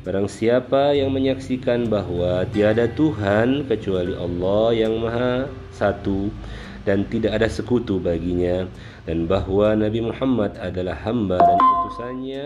[0.00, 5.44] Barang siapa yang menyaksikan bahwa tiada Tuhan kecuali Allah yang Maha
[5.76, 6.32] Satu
[6.88, 8.64] dan tidak ada sekutu baginya
[9.04, 12.44] dan bahwa Nabi Muhammad adalah hamba dan utusannya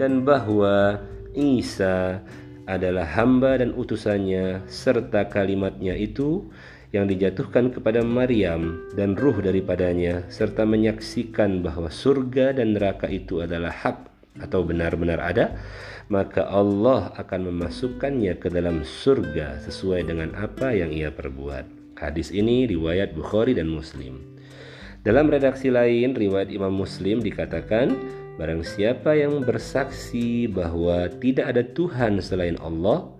[0.00, 0.96] dan bahwa
[1.36, 2.24] Isa
[2.64, 6.48] adalah hamba dan utusannya serta kalimatnya itu
[6.96, 13.68] yang dijatuhkan kepada Maryam dan ruh daripadanya serta menyaksikan bahwa surga dan neraka itu adalah
[13.68, 15.56] hak atau benar-benar ada
[16.06, 22.66] maka Allah akan memasukkannya ke dalam surga sesuai dengan apa yang ia perbuat hadis ini
[22.70, 24.38] riwayat Bukhari dan Muslim
[25.02, 27.94] dalam redaksi lain riwayat Imam Muslim dikatakan
[28.36, 33.16] barang siapa yang bersaksi bahwa tidak ada Tuhan selain Allah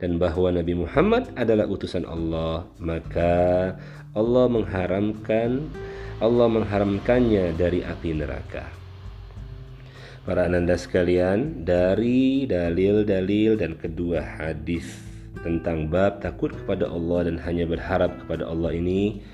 [0.00, 3.76] dan bahwa Nabi Muhammad adalah utusan Allah, maka
[4.16, 5.68] Allah mengharamkan
[6.20, 8.79] Allah mengharamkannya dari api neraka.
[10.20, 17.64] Para ananda sekalian, dari dalil-dalil dan kedua hadis tentang bab takut kepada Allah dan hanya
[17.64, 19.24] berharap kepada Allah ini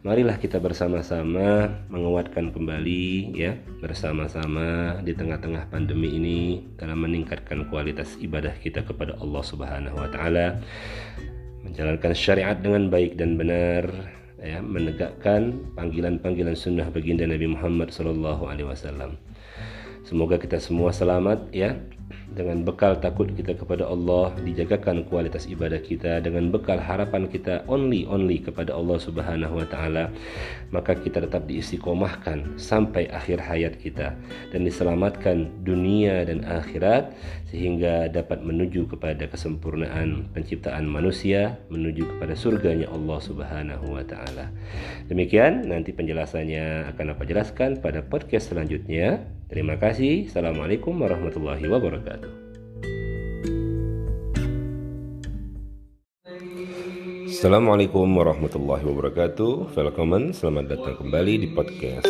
[0.00, 3.52] marilah kita bersama-sama menguatkan kembali ya
[3.84, 6.40] bersama-sama di tengah-tengah pandemi ini
[6.80, 10.56] dalam meningkatkan kualitas ibadah kita kepada Allah Subhanahu wa taala
[11.68, 13.92] menjalankan syariat dengan baik dan benar
[14.40, 19.20] ya menegakkan panggilan-panggilan sunnah baginda Nabi Muhammad sallallahu alaihi wasallam
[20.10, 21.78] semoga kita semua selamat ya
[22.34, 26.22] dengan bekal takut kita kepada Allah dijagakan kualitas ibadah kita.
[26.22, 30.14] Dengan bekal harapan kita only only kepada Allah Subhanahu wa taala
[30.70, 34.14] maka kita tetap diistiqomahkan sampai akhir hayat kita
[34.54, 37.10] dan diselamatkan dunia dan akhirat
[37.50, 44.54] sehingga dapat menuju kepada kesempurnaan penciptaan manusia menuju kepada surganya Allah Subhanahu wa taala.
[45.10, 49.26] Demikian nanti penjelasannya akan apa jelaskan pada podcast selanjutnya.
[49.50, 50.30] Terima kasih.
[50.30, 52.19] Assalamualaikum warahmatullahi wabarakatuh
[57.40, 59.72] Assalamualaikum warahmatullahi wabarakatuh.
[59.72, 62.04] Welcome, selamat datang kembali di podcast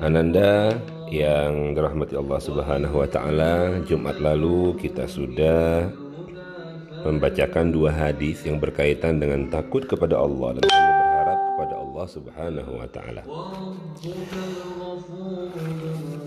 [0.00, 0.80] Ananda
[1.12, 5.92] yang dirahmati Allah subhanahu wa ta'ala Jumat lalu kita sudah
[7.04, 12.72] membacakan dua hadis yang berkaitan dengan takut kepada Allah dan hanya berharap kepada Allah subhanahu
[12.72, 13.22] wa ta'ala.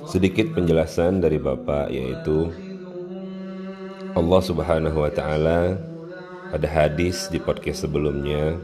[0.05, 2.53] Sedikit penjelasan dari Bapak yaitu
[4.13, 5.94] Allah subhanahu wa ta'ala
[6.55, 8.55] pada hadis di podcast sebelumnya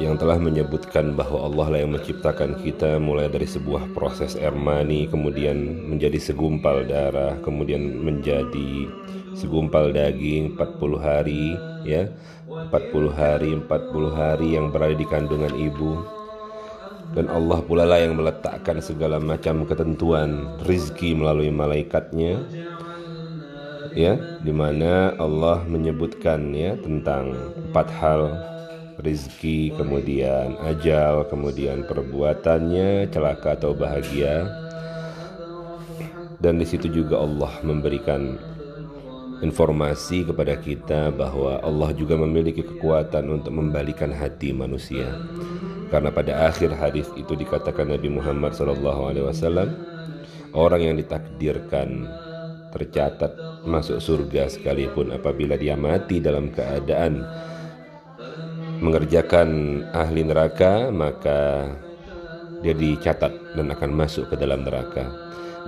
[0.00, 5.04] yang telah menyebutkan bahwa Allah lah yang menciptakan kita mulai dari sebuah proses air mani
[5.04, 5.60] kemudian
[5.92, 8.88] menjadi segumpal darah kemudian menjadi
[9.36, 11.52] segumpal daging 40 hari
[11.84, 12.08] ya.
[12.48, 16.00] 40 hari 40 hari yang berada di kandungan ibu.
[17.10, 22.38] Dan Allah pula lah yang meletakkan segala macam ketentuan rizki melalui malaikatnya
[23.94, 27.34] ya di mana Allah menyebutkan ya tentang
[27.70, 28.22] empat hal.
[29.00, 34.44] Rizki kemudian ajal kemudian perbuatannya celaka atau bahagia.
[36.36, 38.36] Dan di situ juga Allah memberikan
[39.40, 45.16] informasi kepada kita bahwa Allah juga memiliki kekuatan untuk membalikan hati manusia.
[45.88, 49.72] Karena pada akhir hadis itu dikatakan Nabi Muhammad SAW
[50.54, 52.04] orang yang ditakdirkan
[52.70, 53.34] tercatat
[53.66, 57.22] masuk surga sekalipun apabila dia mati dalam keadaan
[58.80, 61.68] mengerjakan ahli neraka maka
[62.64, 65.08] dia dicatat dan akan masuk ke dalam neraka.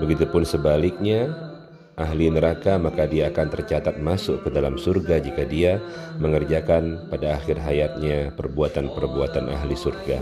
[0.00, 1.28] Begitupun sebaliknya
[2.00, 5.76] ahli neraka maka dia akan tercatat masuk ke dalam surga jika dia
[6.16, 10.18] mengerjakan pada akhir hayatnya perbuatan-perbuatan ahli surga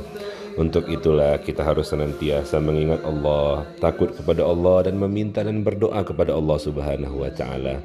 [0.58, 6.34] Untuk itulah kita harus senantiasa mengingat Allah, takut kepada Allah dan meminta dan berdoa kepada
[6.34, 7.78] Allah Subhanahu wa taala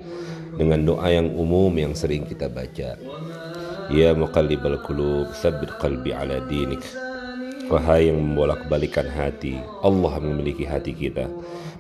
[0.58, 2.98] dengan doa yang umum yang sering kita baca.
[3.94, 6.82] Ya muqallibal qulub, tsabbit qalbi ala dinik.
[7.70, 11.30] Wahai yang membolak-balikan hati, Allah memiliki hati kita.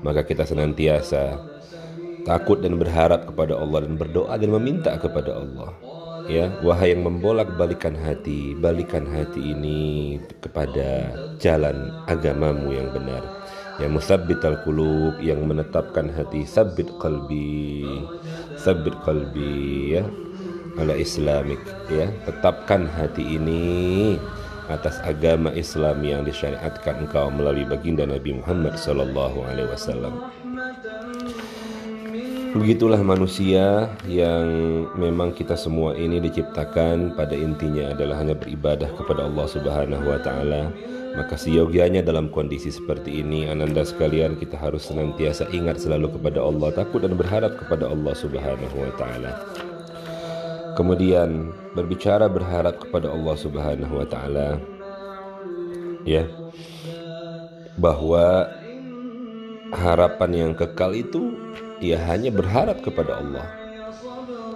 [0.05, 1.37] Maka kita senantiasa
[2.25, 5.94] takut dan berharap kepada Allah dan berdoa dan meminta kepada Allah
[6.25, 13.23] ya wahai yang membolak-balikan hati balikan hati ini kepada jalan agamamu yang benar.
[13.75, 17.83] Ya musabbital qulub yang menetapkan hati sabit qalbi
[18.55, 20.03] sabit qalbi ya
[20.79, 21.59] ala islamik.
[21.91, 24.15] Ya tetapkan hati ini
[24.65, 30.33] atas agama Islam yang disyariatkan engkau melalui baginda Nabi Muhammad sallallahu alaihi wasallam
[32.55, 34.47] Begitulah manusia yang
[34.95, 40.71] memang kita semua ini diciptakan pada intinya adalah hanya beribadah kepada Allah Subhanahu wa taala.
[41.19, 46.71] Maka seyogianya dalam kondisi seperti ini ananda sekalian kita harus senantiasa ingat selalu kepada Allah,
[46.71, 49.31] takut dan berharap kepada Allah Subhanahu wa taala.
[50.79, 54.63] Kemudian berbicara berharap kepada Allah Subhanahu wa taala
[56.07, 56.23] ya
[57.75, 58.47] bahwa
[59.75, 61.35] harapan yang kekal itu
[61.83, 63.47] ia hanya berharap kepada Allah.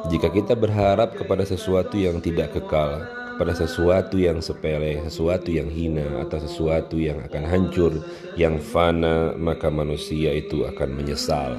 [0.07, 3.03] Jika kita berharap kepada sesuatu yang tidak kekal,
[3.35, 7.91] kepada sesuatu yang sepele, sesuatu yang hina, atau sesuatu yang akan hancur,
[8.35, 11.55] yang fana, maka manusia itu akan menyesal.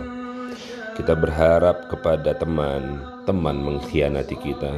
[0.96, 4.76] Kita berharap kepada teman, teman mengkhianati kita.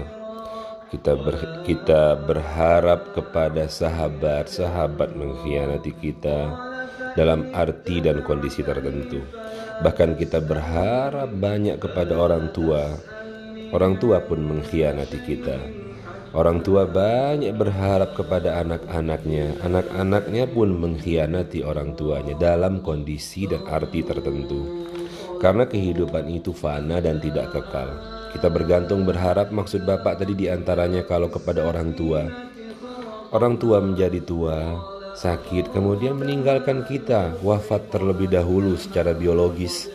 [0.95, 6.55] Kita ber, kita berharap kepada sahabat, sahabat mengkhianati kita
[7.19, 9.19] dalam arti dan kondisi tertentu.
[9.83, 12.95] Bahkan kita berharap banyak kepada orang tua.
[13.75, 15.59] Orang tua pun mengkhianati kita.
[16.33, 19.59] Orang tua banyak berharap kepada anak-anaknya.
[19.67, 24.87] Anak-anaknya pun mengkhianati orang tuanya dalam kondisi dan arti tertentu.
[25.43, 27.99] Karena kehidupan itu fana dan tidak kekal.
[28.33, 32.25] Kita bergantung berharap maksud Bapak tadi di antaranya kalau kepada orang tua.
[33.35, 34.79] Orang tua menjadi tua,
[35.17, 39.89] sakit, kemudian meninggalkan kita, wafat terlebih dahulu secara biologis.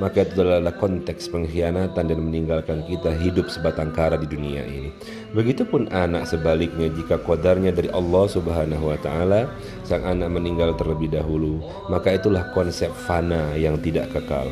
[0.00, 4.88] Maka itu adalah konteks pengkhianatan dan meninggalkan kita hidup sebatang kara di dunia ini.
[5.36, 9.52] Begitupun anak sebaliknya jika kodarnya dari Allah Subhanahu wa taala,
[9.84, 11.60] sang anak meninggal terlebih dahulu,
[11.92, 14.48] maka itulah konsep fana yang tidak kekal.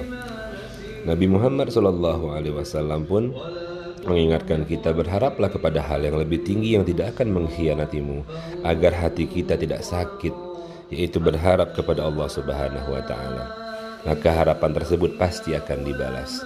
[1.08, 3.32] Nabi Muhammad SAW pun
[4.04, 8.24] mengingatkan kita berharaplah kepada hal yang lebih tinggi yang tidak akan mengkhianatimu
[8.64, 10.32] agar hati kita tidak sakit
[10.90, 13.44] yaitu berharap kepada Allah Subhanahu wa taala.
[14.04, 16.40] Maka harapan tersebut pasti akan dibalas.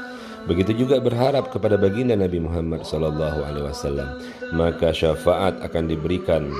[0.44, 4.20] Begitu juga berharap kepada baginda Nabi Muhammad sallallahu alaihi wasallam.
[4.52, 6.52] Maka syafaat akan diberikan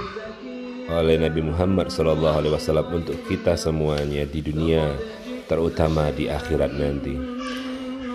[0.88, 4.88] oleh Nabi Muhammad sallallahu alaihi wasallam untuk kita semuanya di dunia
[5.44, 7.12] terutama di akhirat nanti.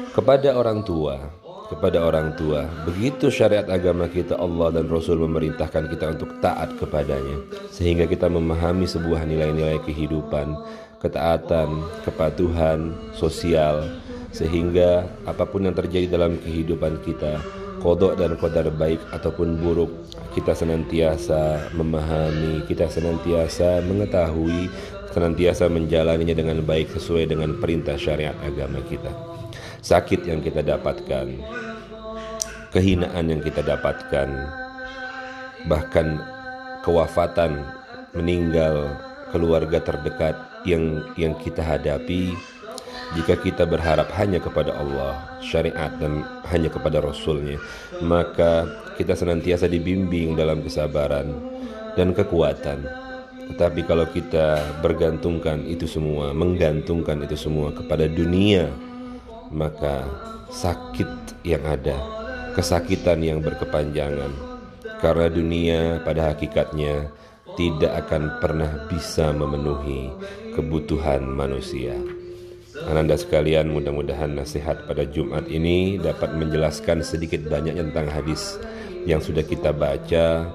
[0.10, 1.22] Kepada orang tua
[1.70, 2.66] kepada orang tua.
[2.90, 7.46] Begitu syariat agama kita Allah dan Rasul memerintahkan kita untuk taat kepadanya.
[7.70, 10.58] Sehingga kita memahami sebuah nilai-nilai kehidupan,
[10.98, 13.86] ketaatan, kepatuhan, sosial.
[14.34, 17.38] Sehingga apa pun yang terjadi dalam kehidupan kita
[17.80, 19.90] kodok dan kodar baik ataupun buruk
[20.36, 24.68] kita senantiasa memahami kita senantiasa mengetahui
[25.16, 29.29] senantiasa menjalaninya dengan baik sesuai dengan perintah syariat agama kita
[29.80, 31.28] sakit yang kita dapatkan,
[32.72, 34.30] kehinaan yang kita dapatkan,
[35.68, 36.20] bahkan
[36.84, 37.64] kewafatan,
[38.16, 38.96] meninggal
[39.30, 42.34] keluarga terdekat yang yang kita hadapi
[43.18, 46.22] jika kita berharap hanya kepada Allah, syariat dan
[46.54, 47.58] hanya kepada Rasulnya,
[48.06, 48.70] maka
[49.02, 51.34] kita senantiasa dibimbing dalam kesabaran
[51.98, 52.86] dan kekuatan.
[53.50, 58.70] Tetapi kalau kita bergantungkan itu semua, menggantungkan itu semua kepada dunia,
[59.50, 60.06] maka
[60.50, 61.98] sakit yang ada,
[62.58, 64.34] kesakitan yang berkepanjangan,
[65.02, 67.10] karena dunia pada hakikatnya
[67.58, 70.14] tidak akan pernah bisa memenuhi
[70.56, 71.98] kebutuhan manusia.
[72.88, 78.56] Ananda sekalian, mudah-mudahan nasihat pada Jumat ini dapat menjelaskan sedikit banyak tentang hadis
[79.04, 80.48] yang sudah kita baca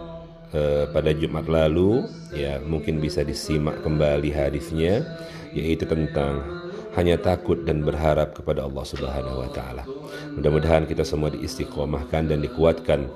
[0.56, 2.08] eh, pada Jumat lalu.
[2.32, 5.04] Ya, mungkin bisa disimak kembali hadisnya,
[5.52, 6.63] yaitu tentang
[6.94, 9.82] hanya takut dan berharap kepada Allah Subhanahu wa taala.
[10.38, 13.06] Mudah-mudahan kita semua diistiqomahkan dan dikuatkan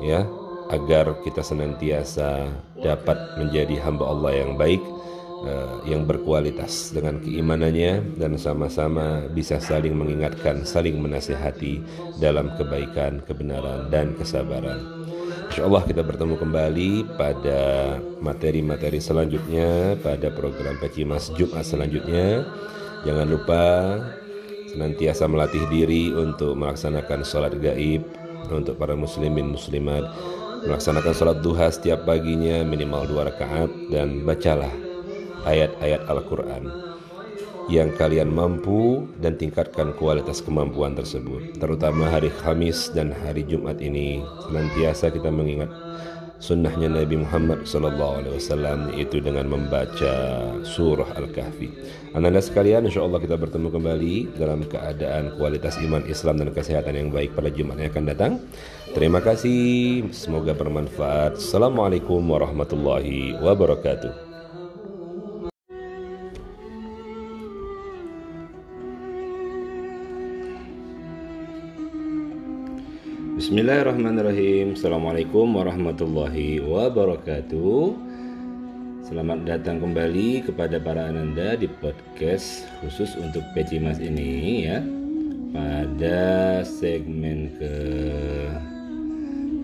[0.00, 0.24] ya
[0.70, 2.48] agar kita senantiasa
[2.80, 4.80] dapat menjadi hamba Allah yang baik
[5.44, 11.82] uh, yang berkualitas dengan keimanannya dan sama-sama bisa saling mengingatkan, saling menasehati
[12.22, 15.00] dalam kebaikan, kebenaran dan kesabaran.
[15.50, 17.60] Insya Allah kita bertemu kembali pada
[18.22, 22.46] materi-materi selanjutnya pada program Peci Mas Jumat selanjutnya.
[23.00, 23.64] Jangan lupa
[24.70, 28.04] senantiasa melatih diri untuk melaksanakan sholat gaib
[28.50, 30.04] untuk para muslimin muslimat
[30.66, 34.72] melaksanakan sholat duha setiap paginya minimal dua rakaat dan bacalah
[35.48, 36.68] ayat-ayat Al-Quran
[37.70, 41.54] yang kalian mampu dan tingkatkan kualitas kemampuan tersebut.
[41.62, 45.70] Terutama hari Kamis dan hari Jumat ini senantiasa kita mengingat
[46.40, 50.14] sunnahnya Nabi Muhammad Sallallahu Alaihi Wasallam yaitu dengan membaca
[50.64, 51.68] surah Al-Kahfi.
[52.16, 57.08] Anda sekalian, insya Allah kita bertemu kembali dalam keadaan kualitas iman Islam dan kesehatan yang
[57.12, 58.32] baik pada Jumat yang akan datang.
[58.96, 61.38] Terima kasih, semoga bermanfaat.
[61.38, 64.29] Assalamualaikum warahmatullahi wabarakatuh.
[73.50, 74.78] Bismillahirrahmanirrahim.
[74.78, 77.98] Assalamualaikum warahmatullahi wabarakatuh.
[79.02, 84.78] Selamat datang kembali kepada para ananda di podcast khusus untuk Peci Mas ini ya.
[85.50, 87.74] Pada segmen ke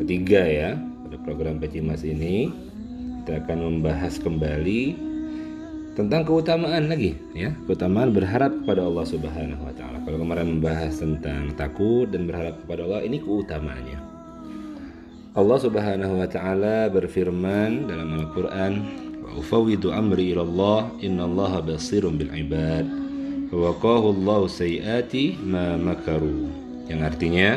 [0.03, 0.71] ketiga ya
[1.07, 2.51] Pada program Peci Mas ini
[3.23, 4.99] Kita akan membahas kembali
[5.95, 7.55] tentang keutamaan lagi ya.
[7.71, 9.96] Keutamaan berharap kepada Allah Subhanahu wa taala.
[10.07, 13.99] Kalau kemarin membahas tentang takut dan berharap kepada Allah ini keutamaannya.
[15.35, 18.87] Allah Subhanahu wa taala berfirman dalam Al-Qur'an,
[19.27, 22.87] "Wa ufawwidu amri ila Allah, innallaha basirun bil ibad."
[23.51, 26.55] Wa Allah sayiati ma makaru.
[26.87, 27.51] Yang artinya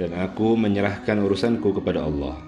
[0.00, 2.40] dan aku menyerahkan urusanku kepada Allah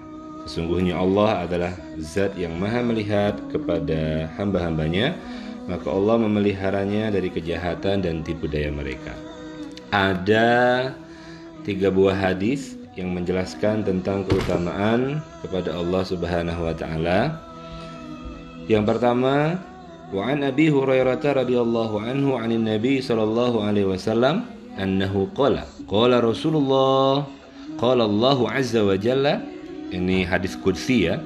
[0.43, 1.71] Sesungguhnya Allah adalah
[2.03, 5.15] zat yang maha melihat kepada hamba-hambanya
[5.63, 9.15] Maka Allah memeliharanya dari kejahatan dan tipu daya mereka.
[9.95, 10.91] Ada
[11.63, 17.19] tiga buah hadis yang menjelaskan tentang keutamaan kepada Allah Subhanahu wa taala.
[18.67, 19.59] Yang pertama,
[20.11, 24.45] wa an Abi Hurairah radhiyallahu anhu 'anil Nabi sallallahu alaihi wasallam
[24.75, 27.23] annahu qala qala Rasulullah
[27.79, 29.39] qala Allah azza wa jalla.
[29.93, 31.21] Ini hadis qudsi ya.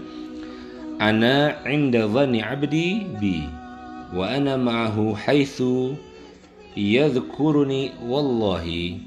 [0.98, 3.48] Ana inda dhanni abdi bi
[4.16, 5.64] وأنا معه حيث
[6.78, 8.98] يذكرني والله.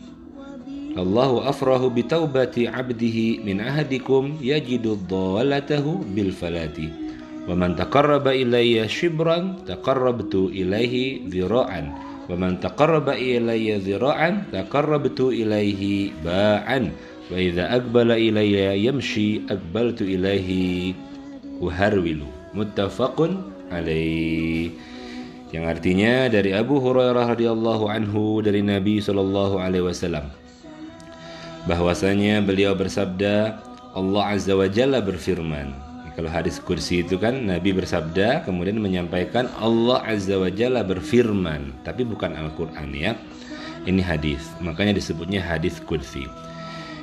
[0.98, 6.78] الله أفرح بتوبة عبده من عهدكم يجد ضالته بالفلاة
[7.48, 11.82] ومن تقرب إلي شبرا تقربت إليه ذراعا.
[12.30, 16.92] ومن تقرب إلي ذراعا تقربت إليه باعا.
[17.30, 20.50] وإذا أقبل إلي يمشي أقبلت إليه
[21.62, 22.20] أهرول.
[22.54, 23.18] متفق
[23.72, 24.70] عليه.
[25.50, 30.30] Yang artinya dari Abu Hurairah radhiyallahu anhu dari Nabi sallallahu alaihi wasallam.
[31.66, 33.58] Bahwasanya beliau bersabda
[33.98, 35.74] Allah azza wa jalla berfirman.
[36.14, 41.74] Kalau hadis kursi itu kan Nabi bersabda kemudian menyampaikan Allah azza wa jalla berfirman.
[41.82, 43.18] Tapi bukan Al-Qur'an ya.
[43.90, 44.54] Ini hadis.
[44.62, 46.30] Makanya disebutnya hadis kursi.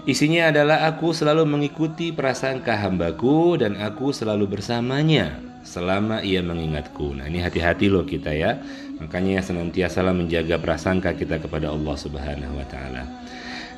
[0.08, 7.20] Isinya adalah aku selalu mengikuti prasangka hambaku dan aku selalu bersamanya selama ia mengingatku.
[7.20, 8.64] Nah ini hati-hati loh kita ya.
[9.04, 13.04] Makanya senantiasa menjaga prasangka kita kepada Allah Subhanahu wa taala.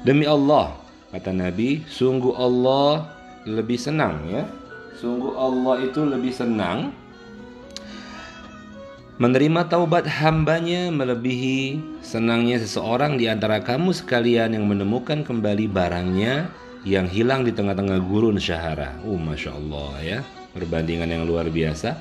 [0.05, 0.77] Demi Allah,
[1.09, 3.09] kata Nabi, sungguh Allah
[3.49, 4.45] lebih senang ya.
[5.01, 6.91] Sungguh Allah itu lebih senang
[9.19, 16.47] Menerima taubat hambanya melebihi senangnya seseorang di antara kamu sekalian yang menemukan kembali barangnya
[16.87, 18.95] yang hilang di tengah-tengah gurun syahara.
[19.03, 20.19] Uh, Masya Allah ya,
[20.53, 21.99] perbandingan yang luar biasa.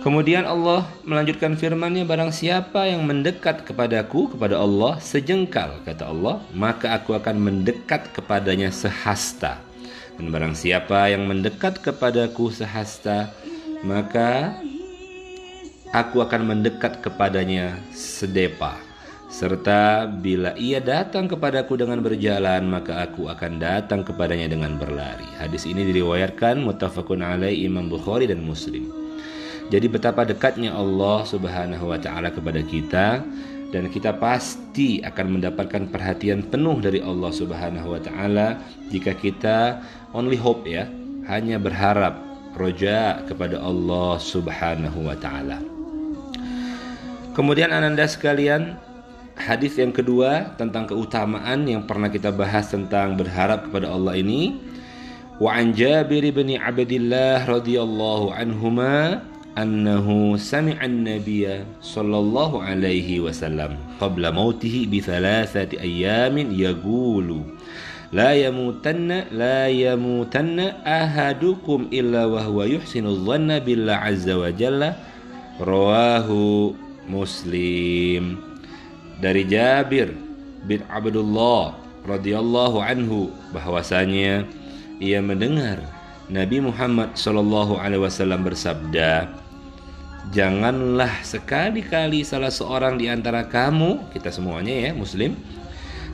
[0.00, 6.96] Kemudian Allah melanjutkan firman-Nya barang siapa yang mendekat kepadaku kepada Allah sejengkal kata Allah maka
[6.96, 9.60] aku akan mendekat kepadanya sehasta
[10.16, 13.28] dan barang siapa yang mendekat kepadaku sehasta
[13.84, 14.56] maka
[15.92, 18.89] aku akan mendekat kepadanya sedepa
[19.30, 25.26] serta bila ia datang kepadaku dengan berjalan maka aku akan datang kepadanya dengan berlari.
[25.38, 28.90] Hadis ini diriwayatkan muttafaqun alaih Imam Bukhari dan Muslim.
[29.70, 33.22] Jadi betapa dekatnya Allah Subhanahu wa taala kepada kita
[33.70, 38.58] dan kita pasti akan mendapatkan perhatian penuh dari Allah Subhanahu wa taala
[38.90, 39.78] jika kita
[40.10, 40.90] only hope ya,
[41.30, 42.18] hanya berharap
[42.58, 45.62] roja kepada Allah Subhanahu wa taala.
[47.30, 48.74] Kemudian ananda sekalian,
[49.40, 54.60] hadis yang kedua tentang keutamaan yang pernah kita bahas tentang berharap kepada Allah ini.
[55.40, 59.24] Wa an Jabir bin Abdullah radhiyallahu anhuma
[59.56, 67.42] annahu sami'a an-nabiy sallallahu alaihi wasallam qabla mautihi bi thalathati ayamin yaqulu
[68.14, 74.94] la yamutanna la yamutanna ahadukum illa wa huwa yuhsinu dhanna billah azza wa jalla
[75.58, 76.74] rawahu
[77.10, 78.49] muslim
[79.20, 80.16] dari Jabir
[80.64, 81.76] bin Abdullah
[82.08, 84.48] radhiyallahu anhu bahwasanya
[84.96, 85.84] ia mendengar
[86.32, 89.28] Nabi Muhammad Shallallahu alaihi wasallam bersabda
[90.30, 95.34] Janganlah sekali-kali salah seorang di antara kamu, kita semuanya ya muslim,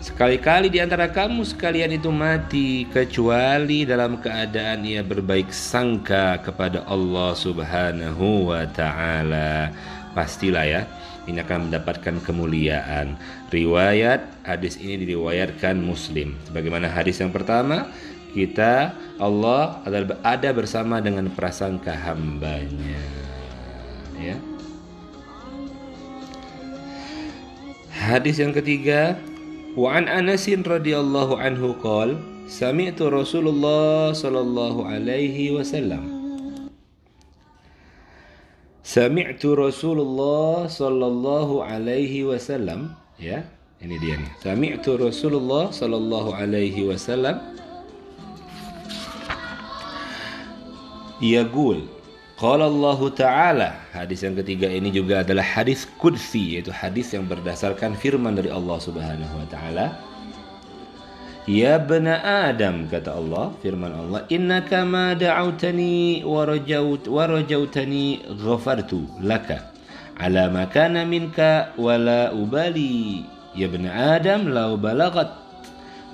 [0.07, 7.35] Sekali-kali di antara kamu sekalian itu mati kecuali dalam keadaan ia berbaik sangka kepada Allah
[7.35, 9.73] Subhanahu wa taala
[10.17, 10.83] pastilah ya
[11.27, 13.19] ini akan mendapatkan kemuliaan.
[13.51, 16.39] Riwayat hadis ini diriwayatkan Muslim.
[16.47, 17.91] Sebagaimana hadis yang pertama,
[18.31, 19.83] kita Allah
[20.23, 23.03] ada bersama dengan prasangka hambanya.
[24.17, 24.39] Ya.
[27.91, 29.19] Hadis yang ketiga,
[29.75, 32.14] wa an Anasin radhiyallahu anhu qol,
[32.47, 36.16] sami'tu Rasulullah sallallahu alaihi wasallam
[38.87, 43.43] Sami'tu Rasulullah sallallahu alaihi wasallam ya.
[43.82, 44.30] Ini dia nih.
[44.39, 47.43] Sami'tu Rasulullah sallallahu alaihi wasallam
[51.18, 51.82] yaqul
[52.37, 57.97] Qala Allah Ta'ala Hadis yang ketiga ini juga adalah hadis kudsi Yaitu hadis yang berdasarkan
[57.97, 59.87] firman dari Allah Subhanahu Wa Ta'ala
[61.47, 62.19] Ya bena
[62.51, 67.23] Adam kata Allah firman Allah Inna kama da'autani wa rajaut wa
[68.35, 69.71] ghafartu laka
[70.19, 73.23] ala ma kana minka wa ubali.
[73.55, 75.31] Ya bena Adam law balagat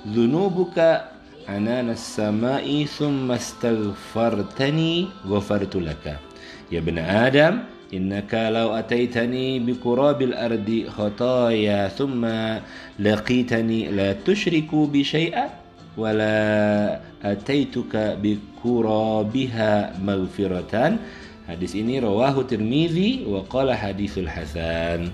[0.05, 1.09] dhunubuka
[1.49, 6.21] anana samai thumma astaghfartani ghafartu laka.
[6.69, 12.65] Ya bena Adam innaka law ataitani biqurabil ardi khataya thumma
[12.97, 15.53] laqitani la tusyriku bi syai'a
[15.93, 20.97] wala ataituka biqurabiha maghfiratan
[21.45, 25.13] hadis ini rawahu Tirmizi wa حديث الحسن.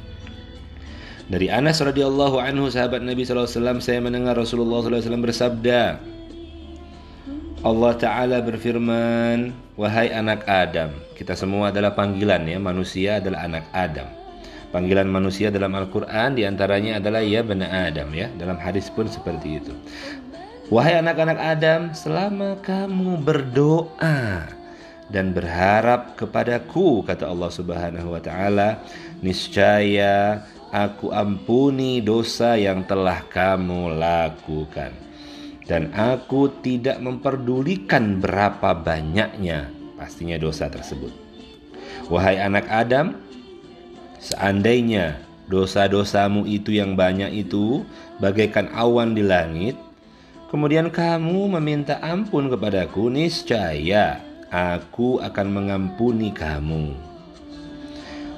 [1.30, 6.02] dari Anas radhiyallahu anhu sahabat Nabi SAW saya mendengar Rasulullah SAW bersabda
[7.62, 12.60] Allah Ta'ala berfirman Wahai anak Adam Kita semua adalah panggilan ya.
[12.60, 14.12] Manusia adalah anak Adam.
[14.76, 18.28] Panggilan manusia dalam Al-Quran di antaranya adalah Ya benar Adam ya.
[18.36, 19.72] Dalam hadis pun seperti itu.
[20.68, 24.52] Wahai anak-anak Adam Selama kamu berdoa
[25.08, 28.84] Dan berharap kepadaku Kata Allah Subhanahu Wa Ta'ala
[29.24, 30.44] Niscaya
[30.76, 35.09] aku ampuni dosa yang telah kamu lakukan
[35.70, 41.14] dan aku tidak memperdulikan berapa banyaknya pastinya dosa tersebut.
[42.10, 43.14] Wahai anak Adam,
[44.18, 47.86] seandainya dosa-dosamu itu yang banyak itu
[48.18, 49.78] bagaikan awan di langit,
[50.50, 57.09] kemudian kamu meminta ampun kepadaku, niscaya aku akan mengampuni kamu.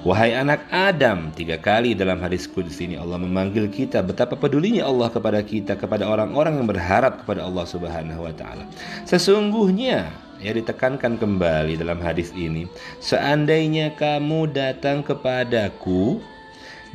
[0.02, 5.14] Wahai anak Adam, tiga kali dalam hadis kudus ini Allah memanggil kita betapa pedulinya Allah
[5.14, 8.66] kepada kita, kepada orang-orang yang berharap kepada Allah Subhanahu wa taala.
[9.06, 10.10] Sesungguhnya
[10.41, 12.66] ya ditekankan kembali dalam hadis ini,
[12.97, 16.18] seandainya kamu datang kepadaku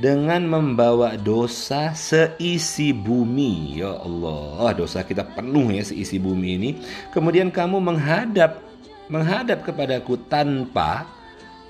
[0.03, 6.71] dengan membawa dosa seisi bumi, ya Allah, dosa kita penuh ya seisi bumi ini.
[7.15, 8.59] Kemudian kamu menghadap
[9.07, 11.07] menghadap kepadaku tanpa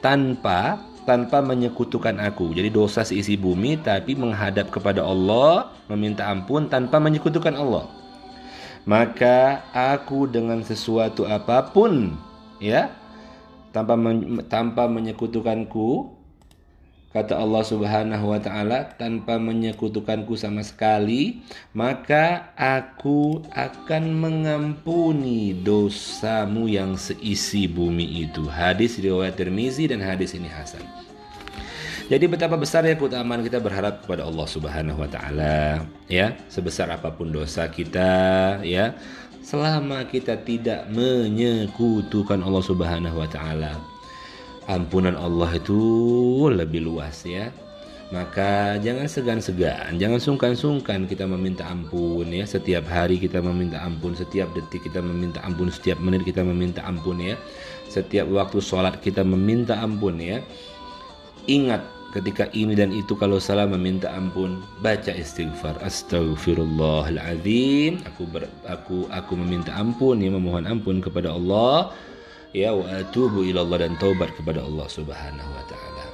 [0.00, 2.52] tanpa tanpa menyekutukan aku.
[2.52, 7.86] Jadi dosa seisi bumi tapi menghadap kepada Allah, meminta ampun tanpa menyekutukan Allah.
[8.86, 12.14] Maka aku dengan sesuatu apa pun
[12.62, 12.90] ya
[13.74, 16.15] tanpa men, tanpa menyekutukanku
[17.16, 21.40] kata Allah Subhanahu wa taala tanpa menyekutukanku sama sekali
[21.72, 28.44] maka aku akan mengampuni dosamu yang seisi bumi itu.
[28.44, 30.84] Hadis riwayat Tirmizi dan hadis ini hasan.
[32.06, 37.10] Jadi betapa besar ya keutamaan kita berharap kepada Allah Subhanahu wa taala ya, sebesar apa
[37.10, 38.94] pun dosa kita ya,
[39.42, 43.95] selama kita tidak menyekutukan Allah Subhanahu wa taala.
[44.66, 45.78] Ampunan Allah itu
[46.50, 47.54] lebih luas ya.
[48.14, 52.46] Maka jangan segan-segan, jangan sungkan-sungkan kita meminta ampun ya.
[52.46, 57.18] Setiap hari kita meminta ampun, setiap detik kita meminta ampun, setiap menit kita meminta ampun
[57.18, 57.34] ya.
[57.90, 60.38] Setiap waktu sholat kita meminta ampun ya.
[61.50, 61.82] Ingat
[62.14, 69.36] ketika ini dan itu kalau salah meminta ampun baca istighfar astaghfirullahaladzim aku ber, aku aku
[69.36, 71.92] meminta ampun ya memohon ampun kepada Allah
[72.56, 76.04] ya wa atubu ilallah dan taubat kepada Allah Subhanahu wa taala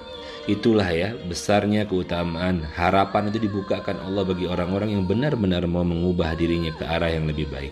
[0.51, 6.75] Itulah ya besarnya keutamaan harapan itu dibukakan Allah bagi orang-orang yang benar-benar mau mengubah dirinya
[6.75, 7.71] ke arah yang lebih baik.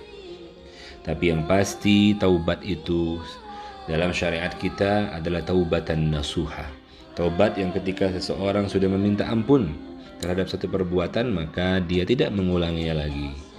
[1.03, 3.19] Tapi yang pasti taubat itu
[3.91, 6.63] dalam syariat kita adalah taubatan nasuha.
[7.19, 9.75] Taubat yang ketika seseorang sudah meminta ampun
[10.23, 13.50] terhadap satu perbuatan maka dia tidak mengulanginya lagi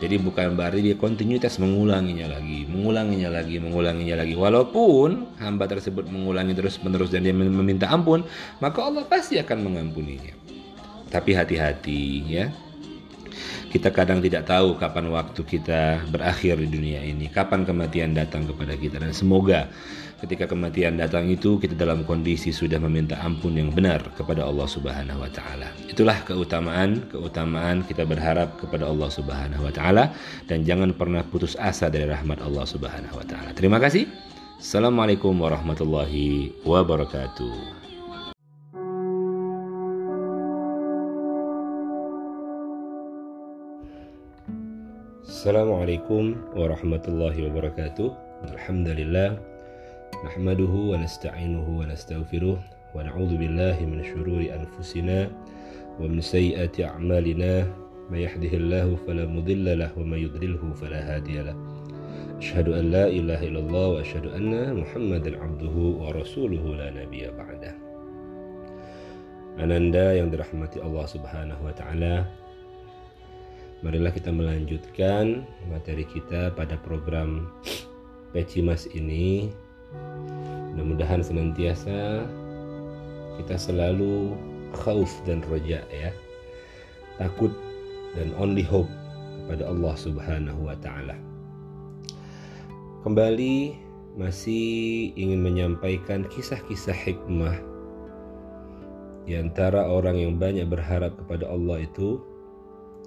[0.00, 4.32] jadi bukan berarti dia kontinuitas mengulanginya lagi, mengulanginya lagi, mengulanginya lagi.
[4.32, 8.24] Walaupun hamba tersebut mengulangi terus-menerus dan dia meminta ampun,
[8.64, 10.32] maka Allah pasti akan mengampuninya.
[11.12, 12.48] Tapi hati-hati ya.
[13.70, 18.74] Kita kadang tidak tahu kapan waktu kita berakhir di dunia ini, kapan kematian datang kepada
[18.74, 19.70] kita dan semoga
[20.20, 25.24] ketika kematian datang itu kita dalam kondisi sudah meminta ampun yang benar kepada Allah Subhanahu
[25.24, 25.72] wa taala.
[25.88, 30.12] Itulah keutamaan, keutamaan kita berharap kepada Allah Subhanahu wa taala
[30.44, 33.56] dan jangan pernah putus asa dari rahmat Allah Subhanahu wa taala.
[33.56, 34.04] Terima kasih.
[34.60, 37.80] Assalamualaikum warahmatullahi wabarakatuh.
[45.24, 48.12] Assalamualaikum warahmatullahi wabarakatuh.
[48.52, 49.49] Alhamdulillah
[50.25, 52.57] نحمده ونستعينه ونستغفره
[52.95, 55.29] ونعوذ بالله من شرور أنفسنا
[55.99, 57.67] ومن سيئات أعمالنا
[58.09, 61.55] ما يهده الله فلا مضل له وما يضلله فلا هادي له
[62.37, 67.85] أشهد أن لا إله إلا الله وأشهد أن محمدا عبده ورسوله لا نبي بعده
[69.55, 72.27] Ananda yang dirahmati Allah Subhanahu wa taala.
[73.87, 77.47] Marilah kita melanjutkan materi kita pada program
[78.35, 79.47] Pecimas ini
[80.72, 82.24] Mudah-mudahan senantiasa
[83.40, 84.36] kita selalu
[84.76, 86.10] khauf dan roja ya.
[87.18, 87.52] Takut
[88.14, 88.90] dan only hope
[89.44, 91.18] kepada Allah Subhanahu wa taala.
[93.02, 93.74] Kembali
[94.14, 97.56] masih ingin menyampaikan kisah-kisah hikmah
[99.24, 102.18] di antara orang yang banyak berharap kepada Allah itu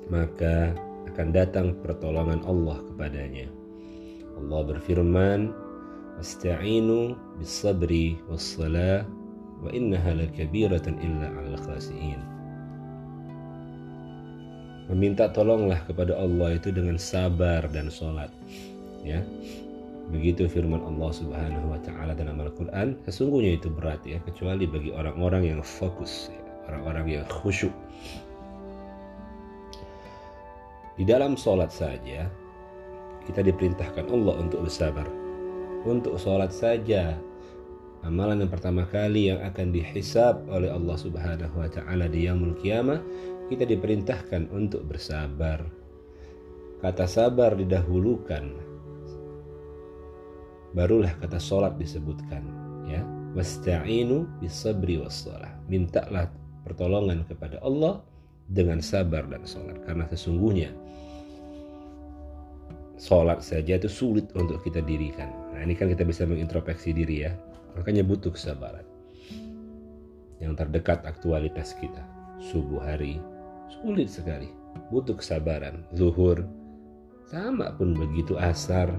[0.07, 0.71] maka
[1.13, 3.47] akan datang pertolongan Allah kepadanya.
[4.39, 5.53] Allah berfirman,
[6.21, 9.07] Asta'inu bis-sabri was-salah
[9.63, 11.31] wa innaha lakabiratan illa
[11.63, 12.19] khasiin.
[14.91, 18.29] Meminta tolonglah kepada Allah itu dengan sabar dan sholat.
[19.03, 19.23] Ya,
[20.11, 25.55] begitu firman Allah Subhanahu wa taala dalam Al-Qur'an, sesungguhnya itu berat ya, kecuali bagi orang-orang
[25.55, 27.71] yang fokus, ya, orang-orang yang khusyuk.
[30.93, 32.29] Di dalam sholat saja
[33.25, 35.07] kita diperintahkan Allah untuk bersabar
[35.83, 37.15] untuk sholat saja.
[38.03, 42.99] Amalan yang pertama kali yang akan dihisab oleh Allah Subhanahu wa taala di yaumul kiamah
[43.47, 45.63] kita diperintahkan untuk bersabar.
[46.83, 48.43] Kata sabar didahulukan
[50.75, 52.43] barulah kata sholat disebutkan
[52.91, 53.03] ya.
[53.33, 56.29] Wasta'inu bisabri wassalah mintalah
[56.67, 58.03] pertolongan kepada Allah
[58.51, 59.79] dengan sabar dan sholat.
[59.87, 60.69] Karena sesungguhnya
[62.99, 67.31] sholat saja itu sulit untuk kita dirikan Nah ini kan kita bisa mengintrospeksi diri ya.
[67.77, 68.85] Makanya butuh kesabaran.
[70.41, 72.01] Yang terdekat aktualitas kita.
[72.41, 73.21] Subuh hari.
[73.69, 74.49] Sulit sekali.
[74.89, 75.85] Butuh kesabaran.
[75.93, 76.41] Zuhur.
[77.29, 78.89] Sama pun begitu asar.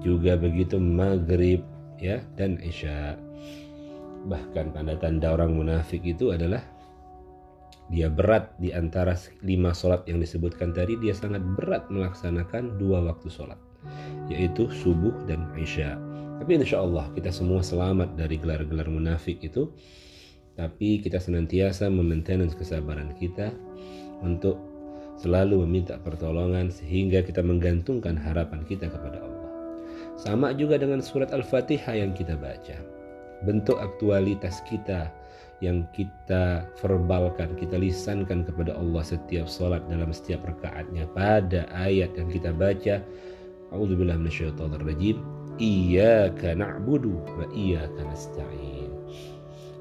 [0.00, 1.60] Juga begitu maghrib.
[2.00, 3.20] ya Dan isya.
[4.24, 6.64] Bahkan tanda-tanda orang munafik itu adalah
[7.88, 13.32] dia berat di antara lima sholat yang disebutkan tadi dia sangat berat melaksanakan dua waktu
[13.32, 13.56] sholat
[14.28, 15.96] yaitu subuh dan isya.
[16.38, 19.72] Tapi insya Allah kita semua selamat dari gelar-gelar munafik itu.
[20.58, 23.54] Tapi kita senantiasa memaintenance kesabaran kita
[24.26, 24.58] untuk
[25.18, 29.50] selalu meminta pertolongan sehingga kita menggantungkan harapan kita kepada Allah.
[30.18, 32.74] Sama juga dengan surat Al-Fatihah yang kita baca.
[33.46, 35.14] Bentuk aktualitas kita
[35.62, 42.30] yang kita verbalkan, kita lisankan kepada Allah setiap sholat dalam setiap rakaatnya pada ayat yang
[42.30, 43.02] kita baca
[43.72, 45.20] A'udzubillah minasyaitonir rajim.
[45.58, 48.92] Iyyaka na'budu wa iyyaka nasta'in.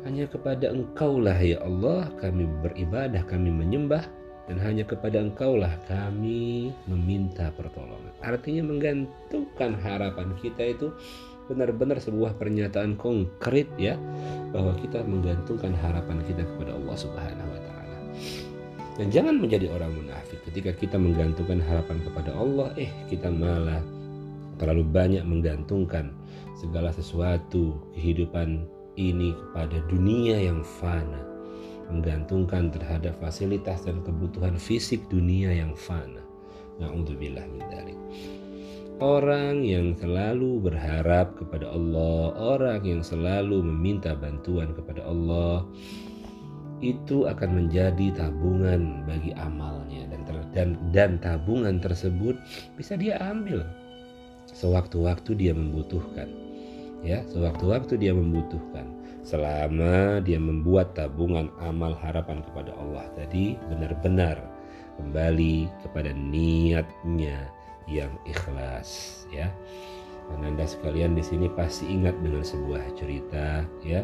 [0.07, 4.07] Hanya kepada Engkaulah ya Allah kami beribadah, kami menyembah
[4.47, 8.15] dan hanya kepada Engkaulah kami meminta pertolongan.
[8.23, 10.87] Artinya menggantungkan harapan kita itu
[11.47, 13.95] benar-benar sebuah pernyataan konkret ya
[14.51, 17.76] bahwa kita menggantungkan harapan kita kepada Allah Subhanahu wa taala.
[18.97, 23.85] Dan jangan menjadi orang munafik ketika kita menggantungkan harapan kepada Allah, eh kita malah
[24.57, 26.17] terlalu banyak menggantungkan
[26.57, 28.65] segala sesuatu kehidupan
[28.97, 31.21] ini kepada dunia yang fana.
[31.93, 36.25] Menggantungkan terhadap fasilitas dan kebutuhan fisik dunia yang fana.
[36.81, 37.97] Na'udzubillah min dzalik.
[38.97, 45.69] Orang yang selalu berharap kepada Allah, orang yang selalu meminta bantuan kepada Allah,
[46.79, 52.37] itu akan menjadi tabungan bagi amalnya dan ter, dan dan tabungan tersebut
[52.77, 53.65] bisa dia ambil
[54.53, 56.29] sewaktu-waktu dia membutuhkan.
[57.05, 58.89] Ya, sewaktu-waktu dia membutuhkan.
[59.21, 64.39] Selama dia membuat tabungan amal harapan kepada Allah tadi benar-benar
[64.97, 67.51] kembali kepada niatnya
[67.85, 69.51] yang ikhlas ya.
[70.27, 74.03] Dan Anda sekalian di sini pasti ingat dengan sebuah cerita ya.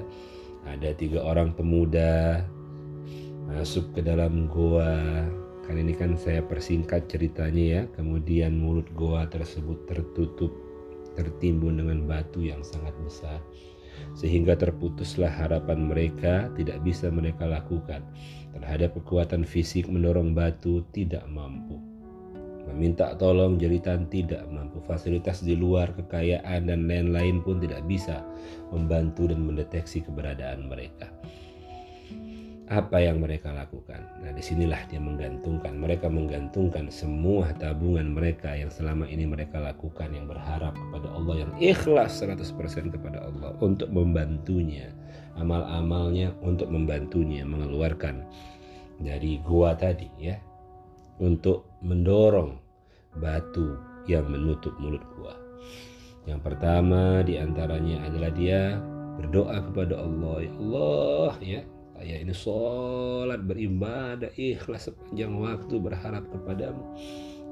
[0.64, 2.40] Ada tiga orang pemuda
[3.48, 5.28] masuk ke dalam goa.
[5.64, 7.82] Kan ini kan saya persingkat ceritanya ya.
[7.96, 10.52] Kemudian mulut goa tersebut tertutup
[11.14, 13.40] tertimbun dengan batu yang sangat besar.
[14.18, 18.02] Sehingga terputuslah harapan mereka tidak bisa mereka lakukan
[18.54, 21.94] terhadap kekuatan fisik mendorong batu tidak mampu
[22.64, 24.80] Meminta tolong jeritan tidak mampu.
[24.88, 28.24] Fasilitas di luar kekayaan dan lain-lain pun tidak bisa
[28.72, 31.12] membantu dan mendeteksi keberadaan mereka.
[32.74, 34.02] Apa yang mereka lakukan?
[34.26, 35.78] Nah, di sinilah dia menggantungkan.
[35.78, 41.54] Mereka menggantungkan semua tabungan mereka yang selama ini mereka lakukan yang berharap kepada Allah yang
[41.62, 44.90] ikhlas 100% kepada Allah untuk membantunya.
[45.38, 48.26] Amal-amalnya untuk membantunya mengeluarkan
[48.98, 50.42] dari gua tadi ya
[51.22, 52.58] untuk mendorong
[53.22, 53.78] batu
[54.10, 55.38] yang menutup mulut gua.
[56.26, 58.82] Yang pertama di antaranya adalah dia
[59.22, 61.62] berdoa kepada Allah, ya Allah ya
[62.04, 66.84] saya ini sholat beribadah ikhlas sepanjang waktu berharap kepadamu.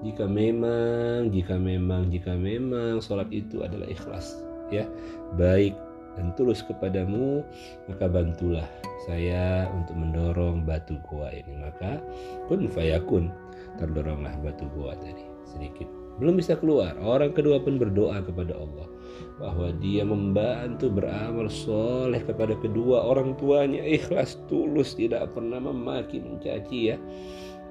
[0.04, 4.84] Jika memang, jika memang, jika memang sholat itu adalah ikhlas, ya
[5.40, 5.72] baik
[6.20, 7.48] dan tulus kepadamu,
[7.88, 8.68] maka bantulah
[9.08, 11.56] saya untuk mendorong batu gua ini.
[11.56, 12.04] Maka
[12.52, 13.32] kun fayakun
[13.80, 15.88] terdoronglah batu gua tadi sedikit
[16.20, 18.88] belum bisa keluar orang kedua pun berdoa kepada Allah
[19.40, 23.82] bahwa dia membantu beramal soleh kepada kedua orang tuanya.
[23.82, 26.98] Ikhlas tulus tidak pernah memaki mencaci ya.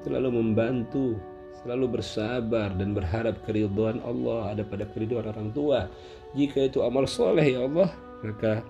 [0.02, 1.16] Selalu membantu
[1.60, 5.86] selalu bersabar dan berharap keridhaan Allah ada pada keridhaan orang tua.
[6.32, 7.90] Jika itu amal soleh ya Allah
[8.20, 8.64] maka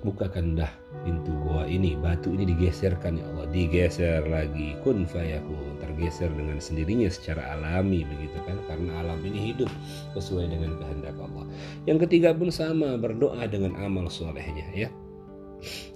[0.00, 0.70] bukakan dah
[1.04, 1.96] pintu gua ini.
[1.96, 3.46] Batu ini digeserkan ya Allah.
[3.52, 4.76] Digeser lagi.
[4.80, 8.56] Kun fayakun tergeser dengan sendirinya secara alami begitu kan?
[8.70, 9.68] Karena alam ini hidup
[10.16, 11.44] sesuai dengan kehendak Allah.
[11.84, 14.90] Yang ketiga pun sama berdoa dengan amal solehnya ya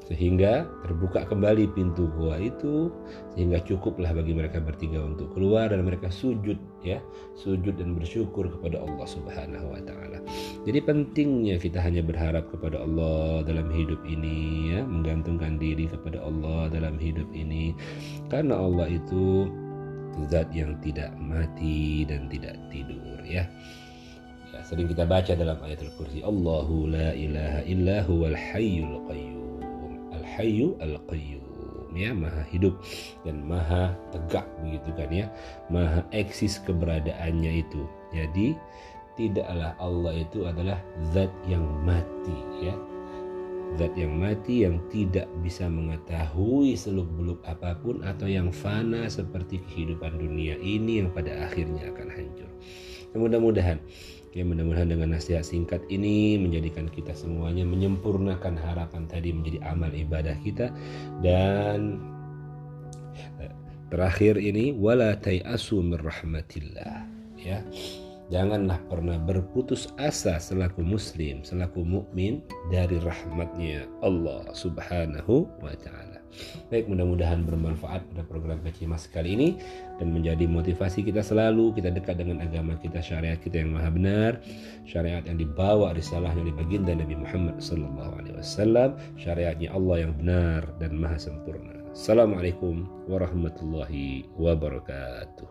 [0.04, 2.92] sehingga terbuka kembali pintu gua itu
[3.32, 7.00] sehingga cukuplah bagi mereka bertiga untuk keluar dan mereka sujud ya
[7.40, 10.20] sujud dan bersyukur kepada Allah Subhanahu wa taala.
[10.68, 16.68] Jadi pentingnya kita hanya berharap kepada Allah dalam hidup ini ya menggantungkan diri kepada Allah
[16.68, 17.72] dalam hidup ini
[18.28, 19.48] karena Allah itu
[20.30, 23.48] zat yang tidak mati dan tidak tidur ya.
[24.62, 29.33] sering kita baca dalam ayat al-kursi Allahu la ilaha illa huwal hayyul qayyum
[30.24, 31.44] Al-Hayyu Al-Qayyum
[31.94, 32.74] ya maha hidup
[33.22, 35.26] dan maha tegak begitu kan ya.
[35.70, 37.84] Maha eksis keberadaannya itu.
[38.10, 38.58] Jadi
[39.14, 40.80] tidaklah Allah itu adalah
[41.14, 42.74] zat yang mati ya.
[43.78, 50.18] Zat yang mati yang tidak bisa mengetahui seluk-beluk apa pun atau yang fana seperti kehidupan
[50.18, 52.50] dunia ini yang pada akhirnya akan hancur.
[53.14, 53.78] Mudah-mudahan
[54.34, 60.34] Ya mudah-mudahan dengan nasihat singkat ini menjadikan kita semuanya menyempurnakan harapan tadi menjadi amal ibadah
[60.42, 60.74] kita.
[61.22, 62.02] Dan
[63.38, 63.54] eh,
[63.94, 67.06] terakhir ini wala tayasu min rahmatillah.
[67.38, 67.62] Ya
[68.32, 72.40] janganlah pernah berputus asa selaku muslim selaku mukmin
[72.72, 76.13] dari rahmatnya Allah Subhanahu wa taala
[76.68, 79.48] Baik, mudah-mudahan bermanfaat pada program Mas kali ini
[80.00, 84.32] dan menjadi motivasi kita selalu kita dekat dengan agama kita, syariat kita yang maha benar,
[84.84, 90.66] syariat yang dibawa risalahnya di baginda Nabi Muhammad sallallahu alaihi wasallam, syariatnya Allah yang benar
[90.82, 91.84] dan maha sempurna.
[91.94, 95.46] Assalamualaikum warahmatullahi wabarakatuh.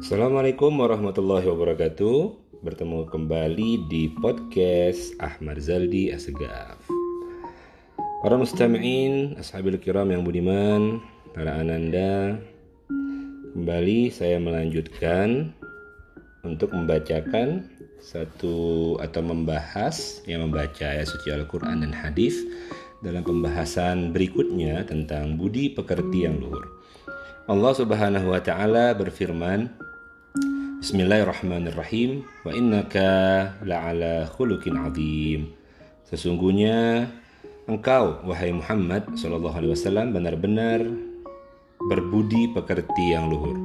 [0.00, 6.76] Assalamualaikum warahmatullahi wabarakatuh bertemu kembali di podcast Ahmad Zaldi Asegaf.
[8.20, 11.00] Para mustami'in, ashabil kiram yang budiman,
[11.32, 12.36] para ananda,
[13.56, 15.56] kembali saya melanjutkan
[16.44, 17.64] untuk membacakan
[17.96, 22.44] satu atau membahas yang membaca ayat suci Al-Quran dan hadis
[23.00, 26.68] dalam pembahasan berikutnya tentang budi pekerti yang luhur.
[27.48, 29.72] Allah Subhanahu wa taala berfirman,
[30.80, 32.24] Bismillahirrahmanirrahim.
[32.40, 35.52] Wa innaka la'ala khuluqin azim.
[36.08, 37.04] Sesungguhnya
[37.68, 40.80] engkau wahai Muhammad sallallahu alaihi wasallam benar-benar
[41.84, 43.60] berbudi pekerti yang luhur.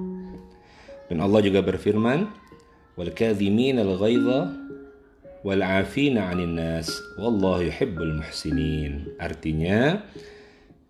[1.08, 2.28] Dan Allah juga berfirman,
[3.00, 4.52] "Wal kadhimin al-ghaidha
[5.48, 10.04] wal 'afina 'anil nas wallahu yuhibbul muhsinin." Artinya,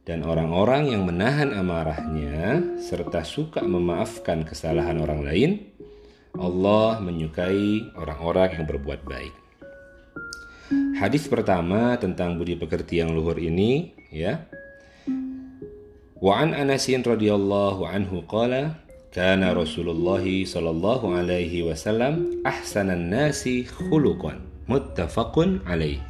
[0.10, 5.52] dan orang-orang yang menahan amarahnya serta suka memaafkan kesalahan orang lain,
[6.40, 9.34] Allah menyukai orang-orang yang berbuat baik.
[10.98, 14.48] Hadis pertama tentang budi pekerti yang luhur ini ya.
[16.20, 18.80] Wa an Anas radhiyallahu anhu qala
[19.14, 26.02] kana Rasulullah sallallahu alaihi wasallam ahsanan nasi khuluqan muttafaqun alaihi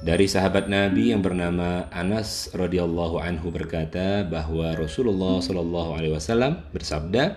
[0.00, 7.36] dari sahabat Nabi yang bernama Anas radhiyallahu anhu berkata bahwa Rasulullah shallallahu alaihi wasallam bersabda,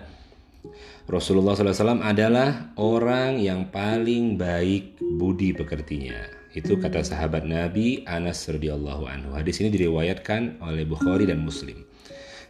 [1.04, 6.16] Rasulullah SAW adalah orang yang paling baik budi pekertinya.
[6.54, 9.34] Itu kata sahabat Nabi Anas radhiyallahu anhu.
[9.34, 11.82] Hadis ini diriwayatkan oleh Bukhari dan Muslim.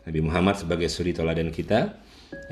[0.05, 1.97] Nabi Muhammad sebagai suri teladan kita,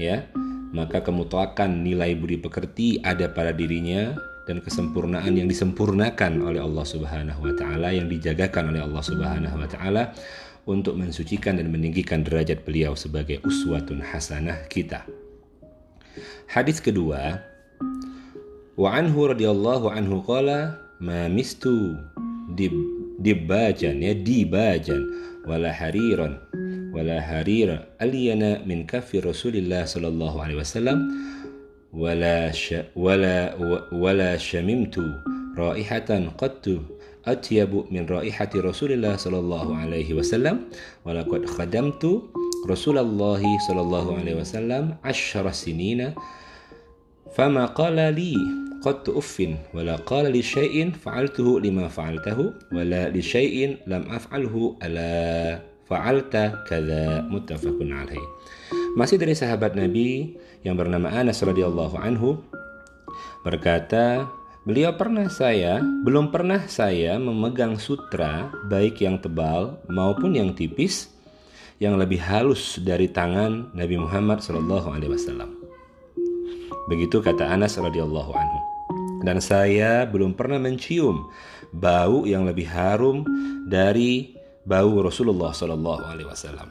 [0.01, 0.25] ya,
[0.73, 4.17] maka kemutlakan nilai budi pekerti ada pada dirinya
[4.49, 9.69] dan kesempurnaan yang disempurnakan oleh Allah Subhanahu wa taala yang dijagakan oleh Allah Subhanahu wa
[9.69, 10.03] taala
[10.67, 15.22] untuk mensucikan dan meninggikan derajat beliau sebagai uswatun hasanah kita.
[16.49, 17.41] Hadis kedua,
[18.77, 21.97] wa anhu radhiyallahu anhu qala ma mistu
[22.57, 22.73] dib
[23.21, 25.01] dibajan ya dibajan
[25.45, 26.39] wala hariran
[26.93, 30.99] wala harira aliyana min kafi Rasulillah sallallahu alaihi wasallam
[31.93, 33.53] ولا ش ولا
[33.93, 34.97] ولا شممت
[35.61, 36.11] رائحة
[36.41, 36.65] قط
[37.29, 40.57] أطيب من رائحة رسول الله صلى الله عليه وسلم
[42.63, 46.15] Rasulullah sallallahu alaihi wasallam asyara sinina
[47.35, 48.39] fama qala li
[48.87, 55.11] qad uffin wala qala li syai'in fa'altuhu lima fa'altahu wala li syai'in lam af'alhu ala
[55.91, 58.23] fa'alta kadza muttafaqun alaihi.
[58.95, 62.39] Masih dari sahabat Nabi yang bernama Anas radhiyallahu anhu
[63.43, 64.31] berkata
[64.63, 71.11] Beliau pernah saya, belum pernah saya memegang sutra baik yang tebal maupun yang tipis
[71.83, 75.51] yang lebih halus dari tangan Nabi Muhammad Shallallahu alaihi wasallam.
[76.87, 78.59] Begitu kata Anas radhiyallahu anhu.
[79.27, 81.27] Dan saya belum pernah mencium
[81.75, 83.27] bau yang lebih harum
[83.67, 86.71] dari bau Rasulullah Shallallahu alaihi wasallam.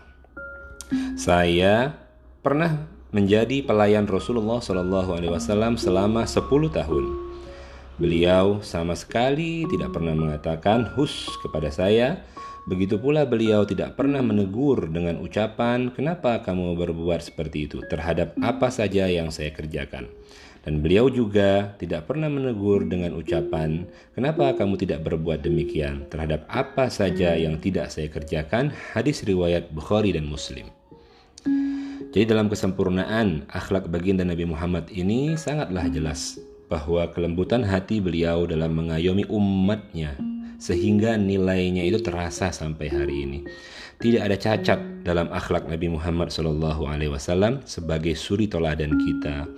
[1.19, 1.91] Saya
[2.39, 7.05] pernah menjadi pelayan Rasulullah Shallallahu Alaihi Wasallam selama 10 tahun.
[7.99, 12.23] Beliau sama sekali tidak pernah mengatakan hus kepada saya.
[12.69, 18.69] Begitu pula beliau tidak pernah menegur dengan ucapan, "Kenapa kamu berbuat seperti itu?" terhadap apa
[18.69, 20.05] saja yang saya kerjakan.
[20.61, 26.85] Dan beliau juga tidak pernah menegur dengan ucapan, "Kenapa kamu tidak berbuat demikian?" terhadap apa
[26.93, 28.69] saja yang tidak saya kerjakan.
[28.93, 30.69] Hadis riwayat Bukhari dan Muslim.
[32.13, 36.37] Jadi dalam kesempurnaan akhlak baginda Nabi Muhammad ini sangatlah jelas
[36.69, 40.13] bahwa kelembutan hati beliau dalam mengayomi umatnya
[40.61, 43.39] sehingga nilainya itu terasa sampai hari ini.
[43.97, 49.49] Tidak ada cacat dalam akhlak Nabi Muhammad SAW sebagai suri toladan kita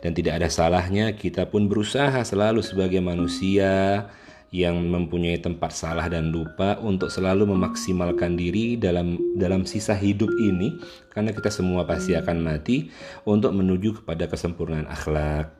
[0.00, 4.04] dan tidak ada salahnya kita pun berusaha selalu sebagai manusia
[4.52, 10.76] yang mempunyai tempat salah dan lupa untuk selalu memaksimalkan diri dalam dalam sisa hidup ini
[11.08, 12.92] karena kita semua pasti akan mati
[13.24, 15.56] untuk menuju kepada kesempurnaan akhlak.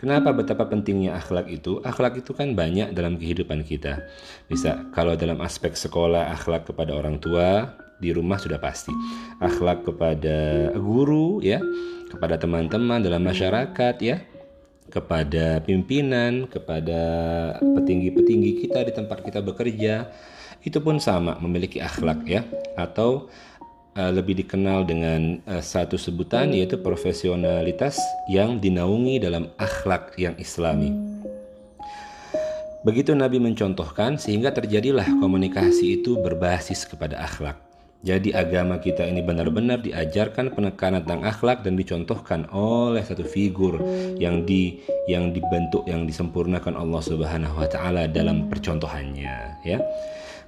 [0.00, 1.84] Kenapa betapa pentingnya akhlak itu?
[1.84, 4.00] Akhlak itu kan banyak dalam kehidupan kita.
[4.48, 8.96] Bisa kalau dalam aspek sekolah akhlak kepada orang tua, di rumah sudah pasti.
[9.44, 11.60] Akhlak kepada guru ya,
[12.08, 14.24] kepada teman-teman dalam masyarakat ya
[14.90, 17.00] kepada pimpinan, kepada
[17.62, 20.10] petinggi-petinggi kita di tempat kita bekerja,
[20.66, 22.42] itu pun sama memiliki akhlak ya,
[22.74, 23.30] atau
[23.96, 27.98] uh, lebih dikenal dengan uh, satu sebutan yaitu profesionalitas
[28.30, 30.94] yang dinaungi dalam akhlak yang islami.
[32.80, 37.60] Begitu Nabi mencontohkan sehingga terjadilah komunikasi itu berbasis kepada akhlak.
[38.00, 43.76] Jadi agama kita ini benar-benar diajarkan penekanan tentang akhlak dan dicontohkan oleh satu figur
[44.16, 49.84] yang di yang dibentuk yang disempurnakan Allah Subhanahu wa taala dalam percontohannya ya.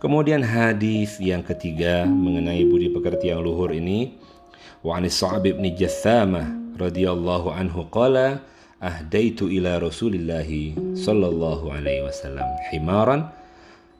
[0.02, 4.18] Kemudian hadis yang ketiga mengenai budi pekerti yang luhur ini
[4.82, 8.42] wa anis Sa'ab bin Jassamah radhiyallahu anhu qala
[8.82, 10.42] ahdaitu ila Rasulillah
[10.98, 13.30] sallallahu alaihi wasallam himaran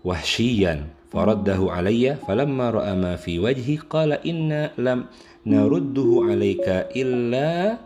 [0.03, 5.07] wahsyiyan faraddahu alayya falamma ra'a ma fi wajhi qala inna lam
[5.47, 7.79] narudduhu alayka illa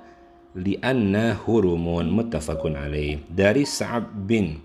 [0.57, 4.57] li'anna hurumun muttafaqun alaih dari Sa'ab bin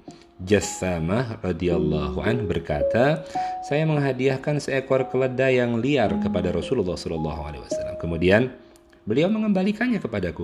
[0.41, 3.21] Jassamah radhiyallahu an berkata,
[3.61, 7.95] saya menghadiahkan seekor keledai yang liar kepada Rasulullah Shallallahu alaihi wasallam.
[8.01, 8.49] Kemudian
[9.05, 10.41] beliau mengembalikannya kepadaku.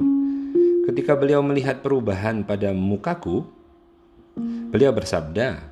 [0.85, 3.41] Ketika beliau melihat perubahan pada mukaku,
[4.69, 5.65] beliau bersabda,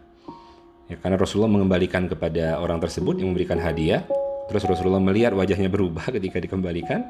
[0.90, 4.10] ya karena Rasulullah mengembalikan kepada orang tersebut yang memberikan hadiah,
[4.50, 7.06] terus Rasulullah melihat wajahnya berubah ketika dikembalikan.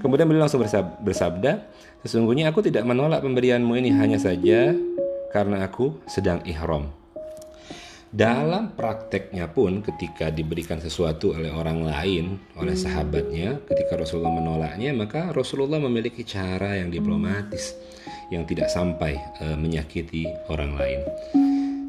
[0.00, 0.64] Kemudian beliau langsung
[1.04, 1.68] bersabda,
[2.00, 4.72] sesungguhnya aku tidak menolak pemberianmu ini hanya saja
[5.30, 6.90] karena aku sedang ihram.
[8.10, 15.30] Dalam prakteknya pun ketika diberikan sesuatu oleh orang lain, oleh sahabatnya, ketika Rasulullah menolaknya, maka
[15.30, 17.78] Rasulullah memiliki cara yang diplomatis
[18.34, 21.00] yang tidak sampai e, menyakiti orang lain.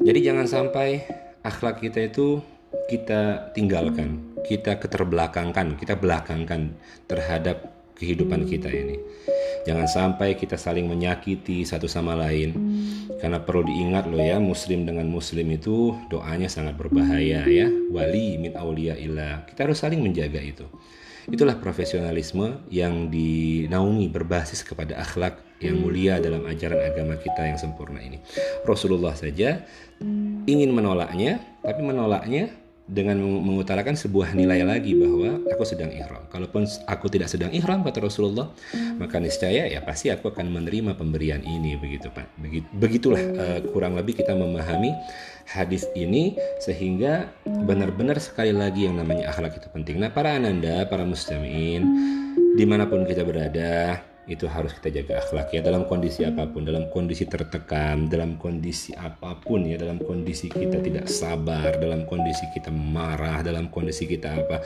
[0.06, 1.02] Jadi jangan sampai
[1.42, 2.38] akhlak kita itu
[2.86, 6.70] kita tinggalkan, kita keterbelakangkan, kita belakangkan
[7.10, 8.96] terhadap kehidupan kita ini.
[9.62, 12.50] Jangan sampai kita saling menyakiti satu sama lain.
[13.22, 17.66] Karena perlu diingat loh ya, muslim dengan muslim itu doanya sangat berbahaya ya.
[17.94, 19.46] Wali min aulia ilah.
[19.46, 20.66] Kita harus saling menjaga itu.
[21.30, 28.02] Itulah profesionalisme yang dinaungi berbasis kepada akhlak yang mulia dalam ajaran agama kita yang sempurna
[28.02, 28.18] ini.
[28.66, 29.62] Rasulullah saja
[30.50, 32.50] ingin menolaknya, tapi menolaknya
[32.82, 36.26] dengan mengutarakan sebuah nilai lagi bahwa aku sedang ihram.
[36.28, 38.50] Kalaupun aku tidak sedang ihram kata Rasulullah,
[38.98, 42.42] maka niscaya ya pasti aku akan menerima pemberian ini begitu Pak.
[42.74, 44.90] begitulah uh, kurang lebih kita memahami
[45.46, 50.02] hadis ini sehingga benar-benar sekali lagi yang namanya akhlak itu penting.
[50.02, 51.82] Nah, para ananda, para muslimin
[52.58, 55.60] di mana pun kita berada, itu harus kita jaga akhlak ya.
[55.60, 60.78] Dalam kondisi apa pun dalam kondisi tertekan dalam kondisi apa pun ya dalam kondisi kita
[60.78, 64.62] tidak sabar dalam kondisi kita marah dalam kondisi kita apa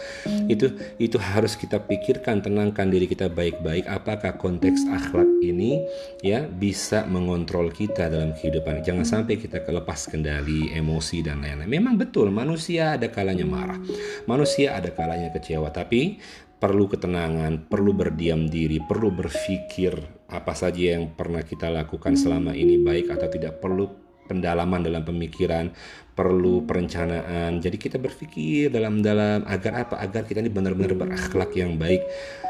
[0.46, 3.88] itu itu harus kita pikirkan tenangkan diri kita baik-baik.
[3.88, 5.80] Apakah konteks akhlak ini
[6.20, 8.84] ya bisa mengontrol kita dalam kehidupan?
[8.84, 11.70] Jangan sampai kita kelepas kendali emosi dan lain-lain.
[11.70, 13.80] Memang betul manusia ada kalanya marah
[14.28, 15.70] manusia ada kalanya kecewa.
[15.72, 16.18] Tapi
[16.56, 19.92] perlu ketenangan, perlu berdiam diri, perlu berpikir
[20.26, 23.86] apa saja yang pernah kita lakukan selama ini baik atau tidak perlu
[24.26, 25.70] pendalaman dalam pemikiran,
[26.18, 27.62] perlu perencanaan.
[27.62, 30.02] Jadi kita berpikir dalam-dalam agar apa?
[30.02, 32.02] Agar kita ini benar-benar berakhlak yang baik,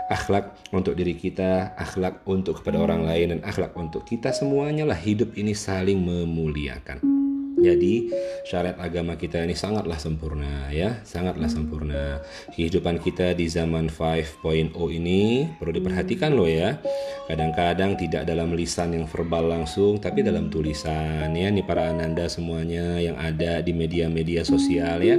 [0.09, 4.97] akhlak untuk diri kita, akhlak untuk kepada orang lain dan akhlak untuk kita semuanya lah
[4.97, 7.16] hidup ini saling memuliakan.
[7.57, 8.13] Jadi
[8.45, 12.21] syariat agama kita ini sangatlah sempurna ya, sangatlah sempurna.
[12.53, 16.77] Kehidupan kita di zaman 5.0 ini perlu diperhatikan loh ya.
[17.27, 21.49] Kadang-kadang tidak dalam lisan yang verbal langsung tapi dalam tulisan ya.
[21.49, 25.17] Nih para ananda semuanya yang ada di media-media sosial ya.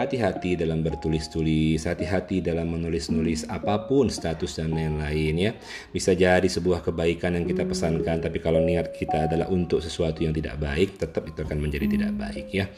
[0.00, 5.52] Hati-hati dalam bertulis-tulis, hati-hati dalam menulis-nulis apa pun status dan lain-lain ya.
[5.92, 10.32] Bisa jadi sebuah kebaikan yang kita pesankan tapi kalau niat kita adalah untuk sesuatu yang
[10.32, 12.72] tidak baik, tetap itu akan menjadi tidak baik ya.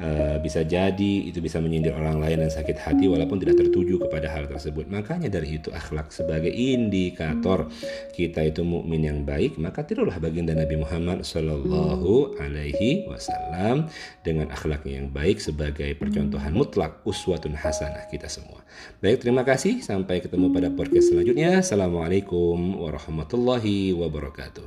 [0.00, 4.26] E, bisa jadi itu bisa menyindir orang lain dan sakit hati walaupun tidak tertuju kepada
[4.26, 4.90] hal tersebut.
[4.90, 7.70] Makanya dari itu akhlak sebagai indikator
[8.14, 13.86] kita itu mukmin yang baik, maka tirulah baginda Nabi Muhammad Shallallahu alaihi wasallam
[14.26, 18.64] dengan akhlaknya yang baik sebagai percontohan mutlak uswatun hasanah kita semua.
[18.98, 19.80] Baik, terima kasih.
[19.80, 21.62] Sampai ketemu pada podcast selanjutnya.
[21.62, 24.66] Assalamualaikum warahmatullahi wabarakatuh.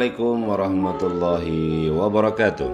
[0.00, 2.72] Assalamualaikum warahmatullahi wabarakatuh.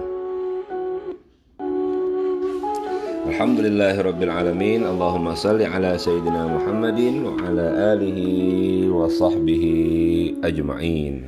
[3.27, 4.87] Alhamdulillahirabbil alamin.
[4.87, 11.27] Allahumma salli ala sayyidina Muhammadin wa ala alihi wa sahbihi ajma'in.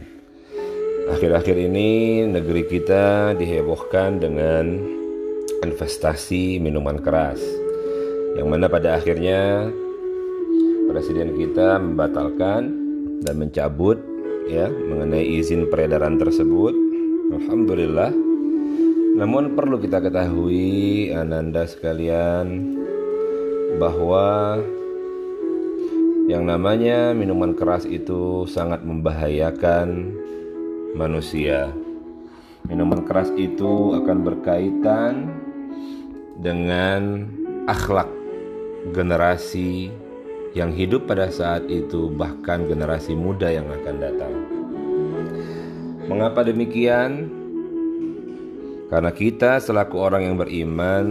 [1.19, 4.79] Akhir-akhir ini negeri kita dihebohkan dengan
[5.67, 7.43] investasi minuman keras.
[8.39, 9.67] Yang mana pada akhirnya
[10.95, 12.71] presiden kita membatalkan
[13.19, 13.99] dan mencabut
[14.47, 16.71] ya mengenai izin peredaran tersebut.
[17.35, 18.13] Alhamdulillah.
[19.19, 22.77] Namun perlu kita ketahui ananda sekalian
[23.75, 24.59] bahwa
[26.29, 30.13] yang namanya minuman keras itu sangat membahayakan
[30.93, 31.73] manusia.
[32.69, 35.33] Minuman keras itu akan berkaitan
[36.37, 37.25] dengan
[37.65, 38.07] akhlak
[38.93, 39.89] generasi
[40.57, 44.33] yang hidup pada saat itu, bahkan generasi muda yang akan datang.
[46.09, 47.29] Mengapa demikian?
[48.89, 51.05] Karena kita selaku orang yang beriman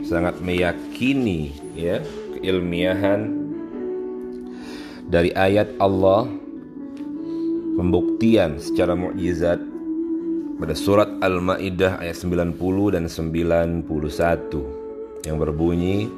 [0.00, 2.00] sangat meyakini ya
[2.40, 3.28] keilmiahan
[5.12, 6.24] dari ayat Allah
[7.76, 9.60] pembuktian secara mukjizat
[10.60, 13.84] pada surat Al-Maidah ayat 90 dan 91
[15.28, 16.08] yang berbunyi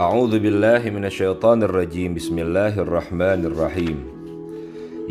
[0.00, 4.00] A'udzu billahi minasyaitonir rajim Bismillahirrahmanirrahim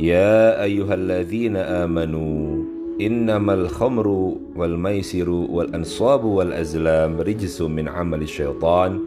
[0.02, 2.66] Ya ayyuhalladzina amanu
[2.98, 4.08] إنما الخمر
[4.56, 9.00] والميسر والأنصاب والأزلام رجس من عمل الشيطان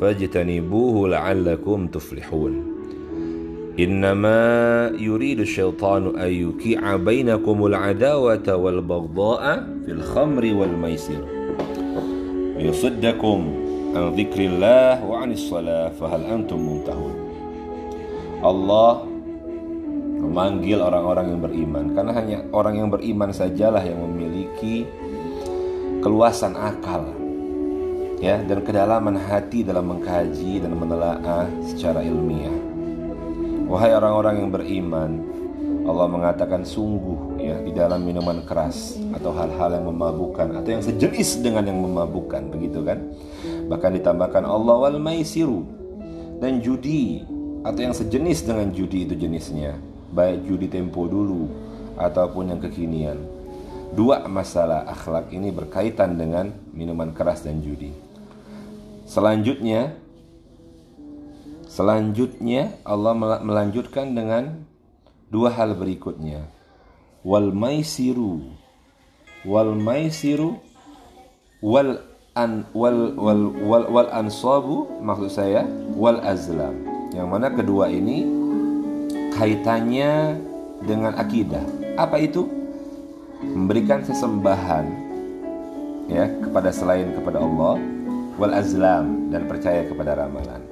[0.00, 2.52] فاجتنبوه لعلكم تفلحون.
[3.80, 4.40] إنما
[4.98, 9.42] يريد الشيطان أن يوقع بينكم العداوة والبغضاء
[9.84, 11.22] في الخمر والميسر.
[12.56, 13.63] ويصدكم
[13.94, 17.14] an dzikrillah wa anis salah fahal antum muntahun.
[18.42, 19.06] Allah
[20.24, 21.84] memanggil orang-orang yang beriman.
[21.94, 24.88] Karena hanya orang yang beriman sajalah yang memiliki
[26.02, 27.06] keluasan akal
[28.20, 32.52] ya dan kedalaman hati dalam mengkaji dan menelaah secara ilmiah.
[33.64, 35.10] Wahai orang-orang yang beriman
[35.84, 41.44] Allah mengatakan sungguh ya di dalam minuman keras atau hal-hal yang memabukkan atau yang sejenis
[41.44, 43.04] dengan yang memabukkan begitu kan?
[43.70, 45.64] Bahkan ditambahkan Allah wal maisiru
[46.38, 47.24] dan judi
[47.64, 49.80] atau yang sejenis dengan judi itu jenisnya
[50.14, 51.50] baik judi tempo dulu
[51.98, 53.18] ataupun yang kekinian.
[53.94, 57.90] Dua masalah akhlak ini berkaitan dengan minuman keras dan judi.
[59.04, 60.00] Selanjutnya
[61.74, 64.62] Selanjutnya Allah melanjutkan dengan
[65.26, 66.46] dua hal berikutnya.
[67.26, 68.46] Wal maisiru
[69.42, 70.62] wal maisiru
[71.58, 71.98] wal
[72.34, 75.62] an wal wal wal, wal ansabu maksud saya
[75.94, 76.74] wal azlam.
[77.14, 78.26] Yang mana kedua ini
[79.38, 80.34] kaitannya
[80.82, 81.62] dengan akidah.
[81.94, 82.50] Apa itu?
[83.44, 84.86] Memberikan sesembahan
[86.10, 87.78] ya kepada selain kepada Allah
[88.34, 90.62] wal azlam dan percaya kepada ramalan.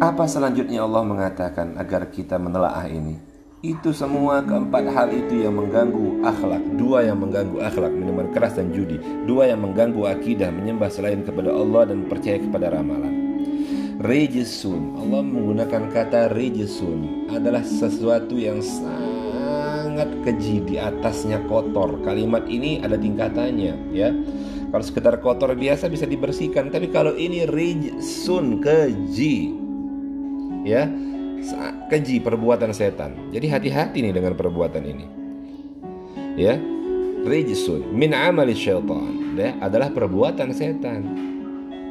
[0.00, 3.33] Apa selanjutnya Allah mengatakan agar kita menelaah ini?
[3.64, 6.60] Itu semua keempat hal itu yang mengganggu akhlak.
[6.76, 9.00] Dua yang mengganggu akhlak Minuman keras dan judi.
[9.24, 13.40] Dua yang mengganggu akidah Menyembah selain kepada Allah dan percaya kepada ramalan.
[14.04, 22.04] Rejesun Allah menggunakan kata rejesun adalah sesuatu yang sangat keji di atasnya kotor.
[22.04, 24.12] Kalimat ini ada tingkatannya ya.
[24.68, 29.56] Kalau sekedar kotor biasa bisa dibersihkan tapi kalau ini rejesun keji
[30.68, 30.84] ya
[31.90, 33.30] keji perbuatan setan.
[33.34, 35.06] Jadi hati-hati nih dengan perbuatan ini.
[36.38, 36.56] Ya.
[37.24, 39.36] Rejesun min amali syaitan.
[39.36, 41.32] Ya adalah perbuatan setan.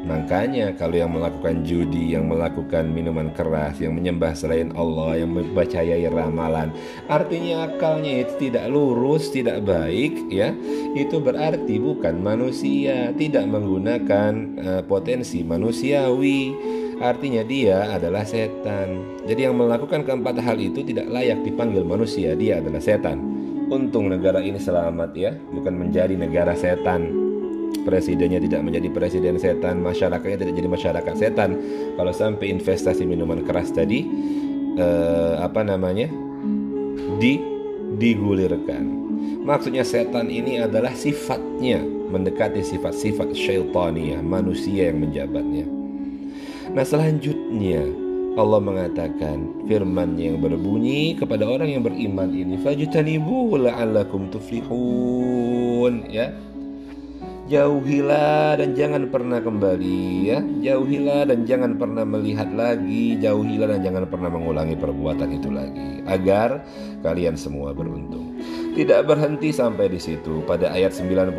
[0.03, 6.03] Makanya kalau yang melakukan judi, yang melakukan minuman keras, yang menyembah selain Allah, yang mempercayai
[6.11, 6.75] ramalan,
[7.07, 10.51] artinya akalnya itu tidak lurus, tidak baik, ya.
[10.91, 16.51] Itu berarti bukan manusia, tidak menggunakan uh, potensi manusiawi.
[17.01, 19.21] Artinya dia adalah setan.
[19.25, 23.21] Jadi yang melakukan keempat hal itu tidak layak dipanggil manusia, dia adalah setan.
[23.71, 27.23] Untung negara ini selamat ya, bukan menjadi negara setan
[27.83, 31.49] presidennya tidak menjadi presiden setan, masyarakatnya tidak jadi masyarakat setan.
[31.99, 34.07] Kalau sampai investasi minuman keras tadi
[34.79, 36.07] eh, apa namanya?
[37.19, 37.37] di
[37.99, 38.83] digulirkan.
[39.43, 45.82] Maksudnya setan ini adalah sifatnya mendekati sifat-sifat syaitania, manusia yang menjabatnya.
[46.73, 47.85] Nah, selanjutnya
[48.33, 56.33] Allah mengatakan firman yang berbunyi kepada orang yang beriman ini fajtanibu la'allakum tuflihun ya.
[57.45, 60.41] Jauhilah dan jangan pernah kembali ya.
[60.41, 66.63] Jauhilah dan jangan pernah melihat lagi Jauhilah dan jangan pernah mengulangi perbuatan itu lagi Agar
[67.05, 68.32] kalian semua beruntung
[68.73, 71.37] Tidak berhenti sampai di situ Pada ayat 91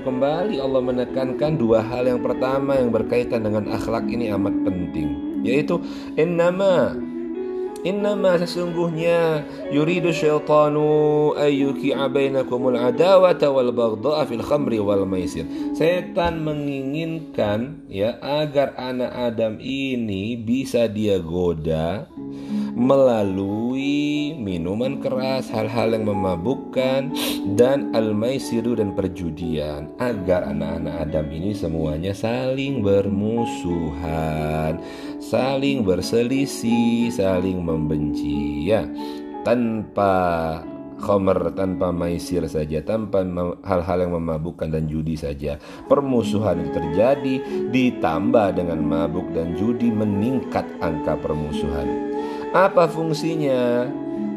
[0.00, 5.76] kembali Allah menekankan dua hal yang pertama Yang berkaitan dengan akhlak ini amat penting Yaitu
[6.16, 6.96] Innama
[7.80, 9.40] Innama sesungguhnya
[9.72, 15.48] yuridu syaitanu ayyuki'a bainakumul adawata wal baghdha'a fil khamri wal maisir.
[15.72, 22.04] Setan menginginkan ya agar anak Adam ini bisa dia goda
[22.80, 27.12] melalui minuman keras, hal-hal yang memabukkan
[27.52, 29.92] dan al-maisiru dan perjudian.
[30.00, 34.80] Agar anak-anak Adam ini semuanya saling bermusuhan,
[35.20, 38.88] saling berselisih, saling membenci ya.
[39.44, 40.16] Tanpa
[41.00, 43.24] khomer tanpa maisir saja tanpa
[43.64, 45.56] hal-hal yang memabukkan dan judi saja.
[45.88, 47.40] Permusuhan terjadi
[47.72, 52.09] ditambah dengan mabuk dan judi meningkat angka permusuhan
[52.50, 53.86] apa fungsinya?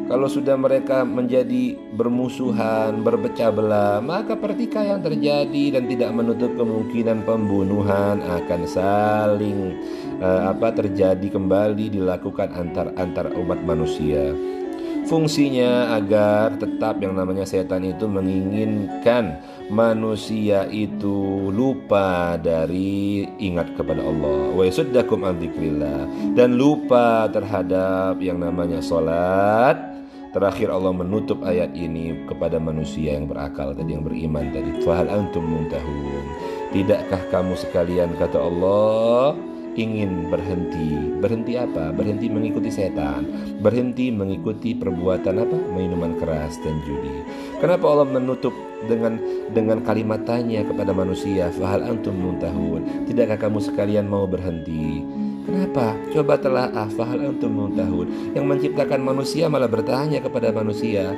[0.04, 8.20] kalau sudah mereka menjadi bermusuhan, berpecah belah, maka pertikaian terjadi dan tidak menutup kemungkinan pembunuhan
[8.20, 9.80] akan saling
[10.20, 14.36] uh, apa terjadi kembali dilakukan antar antar umat manusia.
[15.04, 19.36] Fungsinya agar tetap yang namanya setan itu menginginkan
[19.72, 24.52] manusia itu lupa dari ingat kepada Allah.
[24.52, 25.24] Wa yasuddakum
[26.36, 29.76] dan lupa terhadap yang namanya salat.
[30.34, 34.82] Terakhir Allah menutup ayat ini kepada manusia yang berakal tadi yang beriman tadi.
[34.82, 36.24] Fahal antum muntahun.
[36.74, 39.38] Tidakkah kamu sekalian kata Allah
[39.78, 41.18] ingin berhenti.
[41.22, 41.94] Berhenti apa?
[41.94, 43.26] Berhenti mengikuti setan.
[43.62, 45.56] Berhenti mengikuti perbuatan apa?
[45.70, 47.14] Minuman keras dan judi.
[47.64, 48.52] Kenapa Allah menutup
[48.84, 49.16] dengan
[49.56, 55.00] dengan kalimat tanya kepada manusia, "Fahal antum muntahun?" Tidakkah kamu sekalian mau berhenti?
[55.48, 55.96] Kenapa?
[56.12, 58.36] Coba telah ah, fahal antum muntahun.
[58.36, 61.16] Yang menciptakan manusia malah bertanya kepada manusia,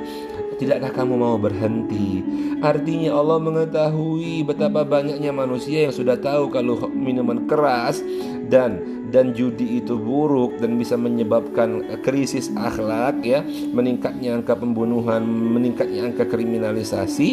[0.57, 2.25] Tidakkah kamu mau berhenti?
[2.65, 8.01] Artinya Allah mengetahui betapa banyaknya manusia yang sudah tahu kalau minuman keras
[8.49, 8.81] dan
[9.13, 16.25] dan judi itu buruk dan bisa menyebabkan krisis akhlak ya, meningkatnya angka pembunuhan, meningkatnya angka
[16.25, 17.29] kriminalisasi.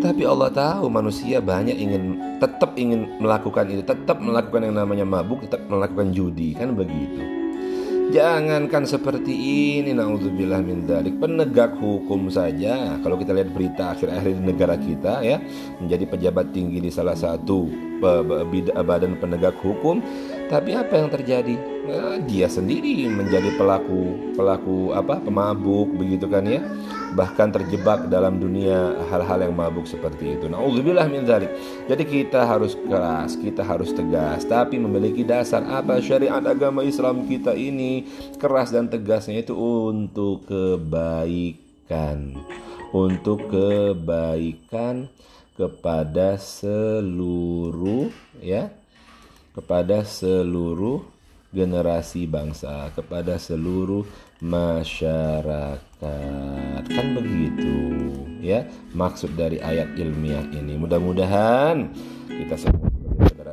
[0.00, 2.02] Tapi Allah tahu manusia banyak ingin
[2.40, 7.45] tetap ingin melakukan itu, tetap melakukan yang namanya mabuk, tetap melakukan judi, kan begitu.
[8.06, 9.34] Jangankan seperti
[9.82, 11.18] ini naudzubillah min dalik.
[11.18, 13.02] Penegak hukum saja.
[13.02, 15.42] Kalau kita lihat berita akhir-akhir di negara kita ya
[15.82, 17.66] menjadi pejabat tinggi di salah satu
[18.86, 19.98] badan penegak hukum
[20.46, 21.54] tapi apa yang terjadi
[21.86, 26.62] nah, dia sendiri menjadi pelaku pelaku apa pemabuk begitu kan ya
[27.16, 30.52] bahkan terjebak dalam dunia hal-hal yang mabuk seperti itu.
[30.52, 31.48] Nauzubillah min dzalik.
[31.88, 37.56] Jadi kita harus keras, kita harus tegas, tapi memiliki dasar apa syariat agama Islam kita
[37.56, 38.04] ini
[38.36, 42.36] keras dan tegasnya itu untuk kebaikan.
[42.92, 45.08] Untuk kebaikan
[45.56, 48.12] kepada seluruh
[48.44, 48.68] ya
[49.56, 51.16] kepada seluruh
[51.56, 54.04] generasi bangsa kepada seluruh
[54.44, 55.80] masyarakat.
[56.84, 57.74] Kan begitu
[58.44, 58.68] ya?
[58.92, 60.76] Maksud dari ayat ilmiah ini.
[60.76, 61.88] Mudah-mudahan
[62.28, 63.05] kita semua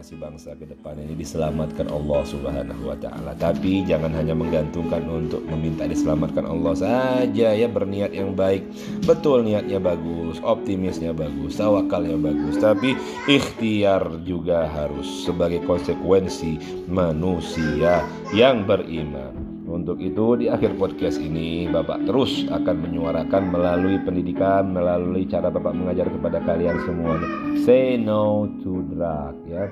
[0.03, 3.31] generasi bangsa ke depan ini diselamatkan Allah Subhanahu wa taala.
[3.39, 8.67] Tapi jangan hanya menggantungkan untuk meminta diselamatkan Allah saja ya berniat yang baik.
[9.07, 12.99] Betul niatnya bagus, optimisnya bagus, tawakalnya bagus, tapi
[13.31, 18.03] ikhtiar juga harus sebagai konsekuensi manusia
[18.35, 19.52] yang beriman.
[19.73, 25.73] Untuk itu di akhir podcast ini Bapak terus akan menyuarakan melalui pendidikan, melalui cara Bapak
[25.73, 27.17] mengajar kepada kalian semua.
[27.65, 29.65] Say no to drug ya.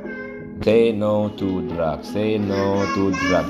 [0.65, 2.01] Say no to drug.
[2.01, 3.47] Say no to drug.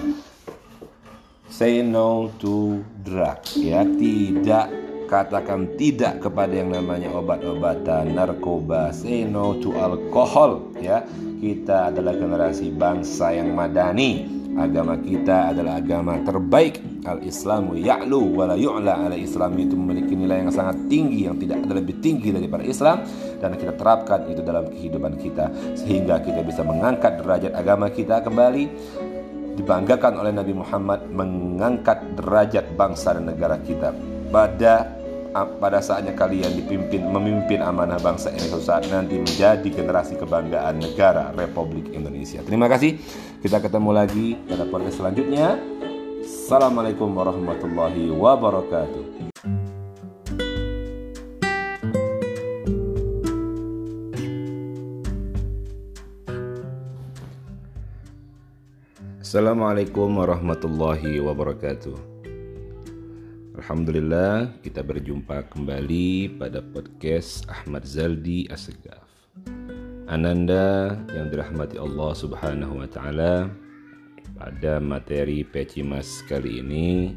[1.48, 3.88] Say no to drug ya.
[3.88, 4.68] Tidak
[5.07, 10.99] katakan tidak kepada yang namanya obat-obatan, narkoba, say no to alkohol ya.
[11.40, 16.80] Kita adalah generasi bangsa yang madani agama kita adalah agama terbaik.
[17.02, 19.10] Al-islamu ya'lu wa la yu'la.
[19.10, 23.03] Ala islam itu memiliki nilai yang sangat tinggi yang tidak ada lebih tinggi daripada Islam.
[23.41, 28.65] Dan kita terapkan itu dalam kehidupan kita sehingga kita bisa mengangkat derajat agama kita kembali.
[29.52, 33.91] Dibanggakan oleh Nabi Muhammad mengangkat derajat bangsa dan negara kita
[34.32, 35.01] pada
[35.32, 41.32] pada saatnya kalian dipimpin memimpin amanah bangsa ini suatu saat nanti menjadi generasi kebanggaan negara
[41.32, 42.44] Republik Indonesia.
[42.44, 42.99] Terima kasih.
[43.40, 45.56] Kita ketemu lagi pada podcast selanjutnya.
[46.22, 49.32] Assalamualaikum warahmatullahi wabarakatuh.
[59.24, 62.11] Assalamualaikum warahmatullahi wabarakatuh.
[63.62, 69.06] Alhamdulillah kita berjumpa kembali pada podcast Ahmad Zaldi Asegaf.
[70.10, 73.54] Ananda yang dirahmati Allah Subhanahu wa taala
[74.34, 77.14] pada materi Pecimas kali ini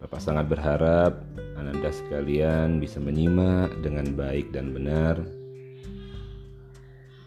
[0.00, 1.20] Bapak sangat berharap
[1.60, 5.20] Ananda sekalian bisa menyimak dengan baik dan benar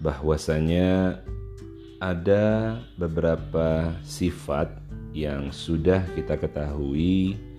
[0.01, 1.21] bahwasanya
[2.01, 4.73] ada beberapa sifat
[5.13, 7.52] yang sudah kita ketahui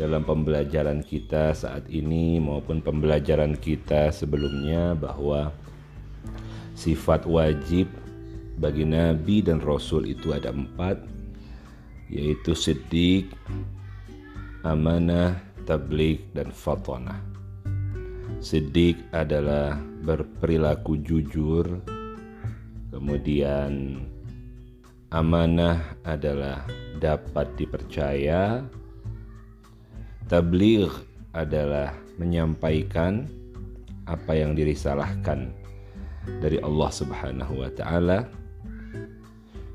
[0.00, 5.52] dalam pembelajaran kita saat ini maupun pembelajaran kita sebelumnya bahwa
[6.72, 7.84] sifat wajib
[8.56, 11.04] bagi nabi dan rasul itu ada empat
[12.08, 13.28] yaitu siddiq,
[14.64, 15.36] amanah,
[15.68, 17.20] tablik dan fatonah.
[18.40, 21.84] Siddiq adalah berperilaku jujur,
[22.88, 24.00] kemudian
[25.12, 26.64] amanah adalah
[26.98, 28.64] dapat dipercaya,
[30.30, 30.94] tabligh
[31.34, 31.90] adalah
[32.22, 33.26] menyampaikan
[34.06, 35.50] apa yang dirisalahkan
[36.38, 38.30] dari Allah Subhanahu wa taala.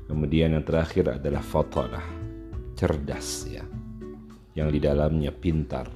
[0.08, 2.04] Kemudian yang terakhir adalah fatanah,
[2.72, 3.60] cerdas ya.
[4.56, 5.92] Yang di dalamnya pintar,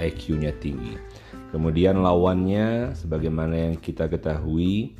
[0.00, 0.96] IQ-nya tinggi.
[1.52, 4.96] Kemudian lawannya sebagaimana yang kita ketahui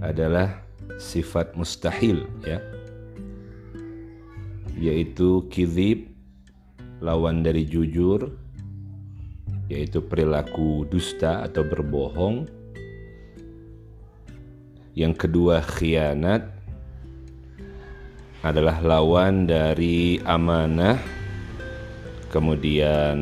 [0.00, 0.64] adalah
[0.96, 2.64] sifat mustahil ya.
[4.72, 6.11] Yaitu kizib
[7.02, 8.30] lawan dari jujur
[9.66, 12.46] yaitu perilaku dusta atau berbohong.
[14.92, 16.44] Yang kedua khianat
[18.44, 21.00] adalah lawan dari amanah.
[22.28, 23.18] Kemudian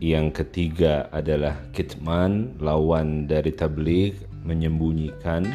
[0.00, 5.46] yang ketiga adalah kitman, lawan dari tabligh, menyembunyikan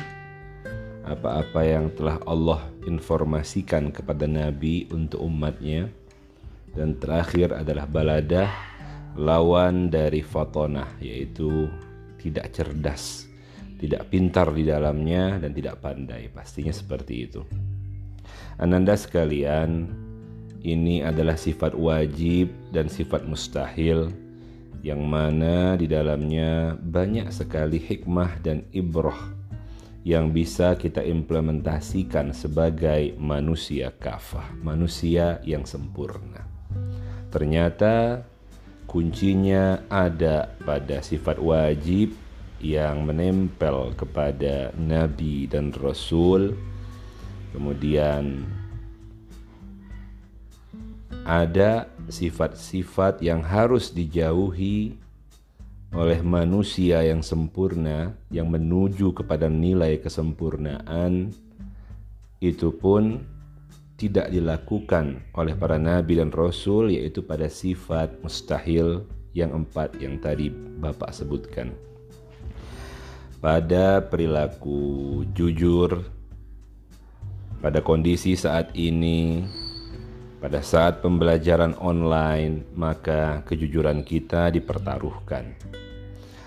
[1.05, 5.89] apa-apa yang telah Allah informasikan kepada Nabi untuk umatnya.
[6.75, 8.51] Dan terakhir adalah baladah,
[9.15, 11.71] lawan dari fatonah, yaitu
[12.19, 13.31] tidak cerdas,
[13.79, 16.27] tidak pintar di dalamnya, dan tidak pandai.
[16.27, 17.41] Pastinya seperti itu.
[18.59, 19.87] Ananda sekalian,
[20.65, 24.11] ini adalah sifat wajib dan sifat mustahil
[24.85, 29.17] yang mana di dalamnya banyak sekali hikmah dan ibroh
[30.05, 36.54] yang bisa kita implementasikan sebagai manusia kafah, manusia yang sempurna.
[37.35, 38.23] Ternyata
[38.87, 42.15] kuncinya ada pada sifat wajib
[42.63, 46.55] yang menempel kepada nabi dan rasul.
[47.51, 48.47] Kemudian
[51.27, 54.95] ada sifat-sifat yang harus dijauhi
[55.91, 61.35] oleh manusia yang sempurna yang menuju kepada nilai kesempurnaan
[62.39, 63.34] itu pun
[63.95, 70.51] tidak dilakukan oleh para nabi dan rasul yaitu pada sifat mustahil yang empat yang tadi
[70.51, 71.71] Bapak sebutkan
[73.39, 76.03] pada perilaku jujur
[77.63, 79.47] pada kondisi saat ini
[80.45, 85.57] pada saat pembelajaran online, maka kejujuran kita dipertaruhkan.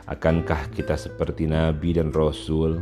[0.06, 2.78] Akankah kita seperti nabi dan rasul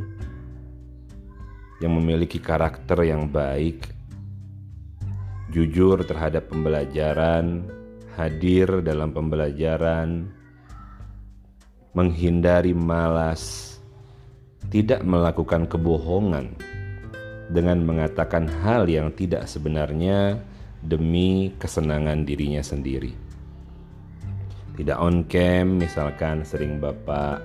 [1.80, 3.95] yang memiliki karakter yang baik,
[5.50, 7.66] jujur terhadap pembelajaran,
[8.18, 10.26] hadir dalam pembelajaran,
[11.94, 13.76] menghindari malas,
[14.68, 16.56] tidak melakukan kebohongan
[17.52, 20.42] dengan mengatakan hal yang tidak sebenarnya
[20.82, 23.14] demi kesenangan dirinya sendiri.
[24.76, 27.40] Tidak on cam, misalkan sering Bapak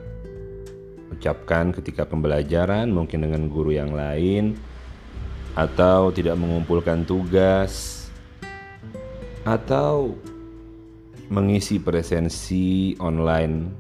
[1.12, 4.60] ucapkan ketika pembelajaran, mungkin dengan guru yang lain,
[5.56, 8.08] atau tidak mengumpulkan tugas,
[9.44, 10.16] atau
[11.32, 13.72] mengisi presensi online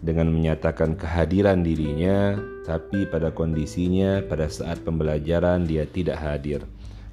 [0.00, 6.64] dengan menyatakan kehadiran dirinya, tapi pada kondisinya pada saat pembelajaran dia tidak hadir.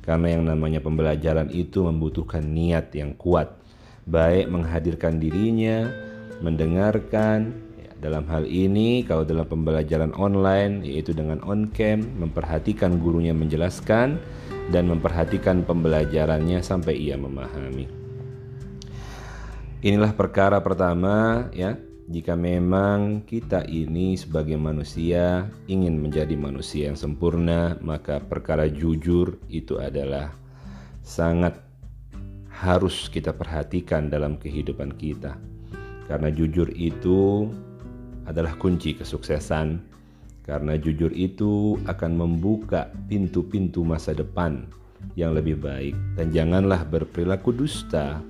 [0.08, 3.60] Karena yang namanya pembelajaran itu membutuhkan niat yang kuat,
[4.08, 5.92] baik menghadirkan dirinya,
[6.40, 7.67] mendengarkan.
[7.98, 14.22] Dalam hal ini, kalau dalam pembelajaran online, yaitu dengan on-cam, memperhatikan gurunya menjelaskan
[14.70, 17.90] dan memperhatikan pembelajarannya sampai ia memahami.
[19.82, 21.74] Inilah perkara pertama, ya
[22.08, 29.76] jika memang kita ini sebagai manusia ingin menjadi manusia yang sempurna, maka perkara jujur itu
[29.82, 30.32] adalah
[31.04, 31.60] sangat
[32.48, 35.36] harus kita perhatikan dalam kehidupan kita.
[36.08, 37.52] Karena jujur itu
[38.28, 39.80] adalah kunci kesuksesan.
[40.44, 44.64] Karena jujur itu akan membuka pintu-pintu masa depan
[45.20, 48.24] yang lebih baik dan janganlah berperilaku dusta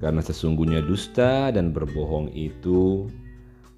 [0.00, 3.04] karena sesungguhnya dusta dan berbohong itu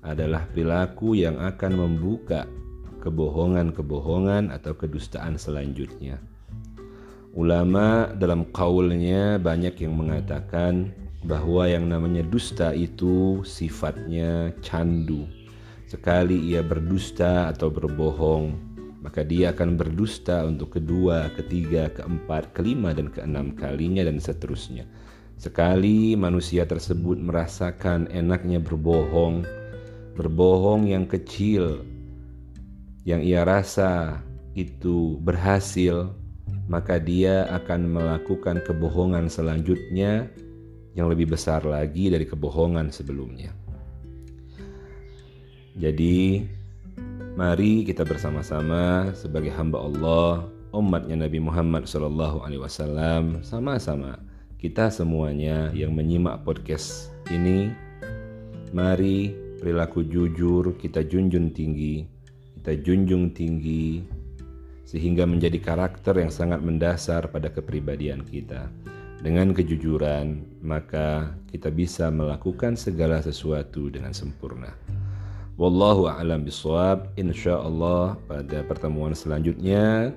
[0.06, 2.46] adalah perilaku yang akan membuka
[3.02, 6.22] kebohongan-kebohongan atau kedustaan selanjutnya.
[7.34, 15.26] Ulama dalam kaulnya banyak yang mengatakan bahwa yang namanya dusta itu sifatnya candu.
[15.86, 18.58] Sekali ia berdusta atau berbohong,
[19.02, 24.86] maka dia akan berdusta untuk kedua, ketiga, keempat, kelima, dan keenam kalinya dan seterusnya.
[25.38, 29.42] Sekali manusia tersebut merasakan enaknya berbohong,
[30.14, 31.82] berbohong yang kecil,
[33.02, 34.22] yang ia rasa
[34.54, 36.14] itu berhasil,
[36.70, 40.30] maka dia akan melakukan kebohongan selanjutnya
[40.92, 43.52] yang lebih besar lagi dari kebohongan sebelumnya.
[45.72, 46.44] Jadi,
[47.32, 50.44] mari kita bersama-sama sebagai hamba Allah,
[50.76, 54.20] umatnya Nabi Muhammad SAW, sama-sama
[54.60, 57.72] kita semuanya yang menyimak podcast ini,
[58.76, 62.04] mari perilaku jujur kita junjung tinggi,
[62.60, 64.04] kita junjung tinggi
[64.84, 68.68] sehingga menjadi karakter yang sangat mendasar pada kepribadian kita.
[69.22, 74.74] Dengan kejujuran, maka kita bisa melakukan segala sesuatu dengan sempurna.
[75.54, 77.14] Wallahu a'lam bishawab.
[77.14, 80.10] Insyaallah pada pertemuan selanjutnya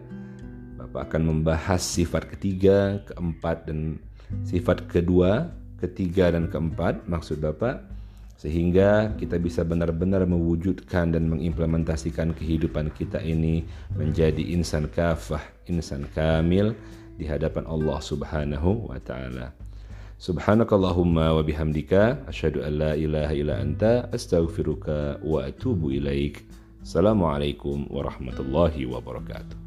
[0.81, 4.01] Bapak akan membahas sifat ketiga, keempat dan
[4.41, 7.85] sifat kedua, ketiga dan keempat maksud Bapak
[8.35, 13.63] sehingga kita bisa benar-benar mewujudkan dan mengimplementasikan kehidupan kita ini
[13.95, 15.39] menjadi insan kafah,
[15.71, 16.75] insan kamil
[17.15, 19.51] di hadapan Allah Subhanahu wa taala.
[20.15, 26.47] Subhanakallahumma wa bihamdika asyhadu an la ilaha illa anta astaghfiruka wa atubu ilaik.
[26.79, 29.64] Assalamualaikum warahmatullahi wabarakatuh.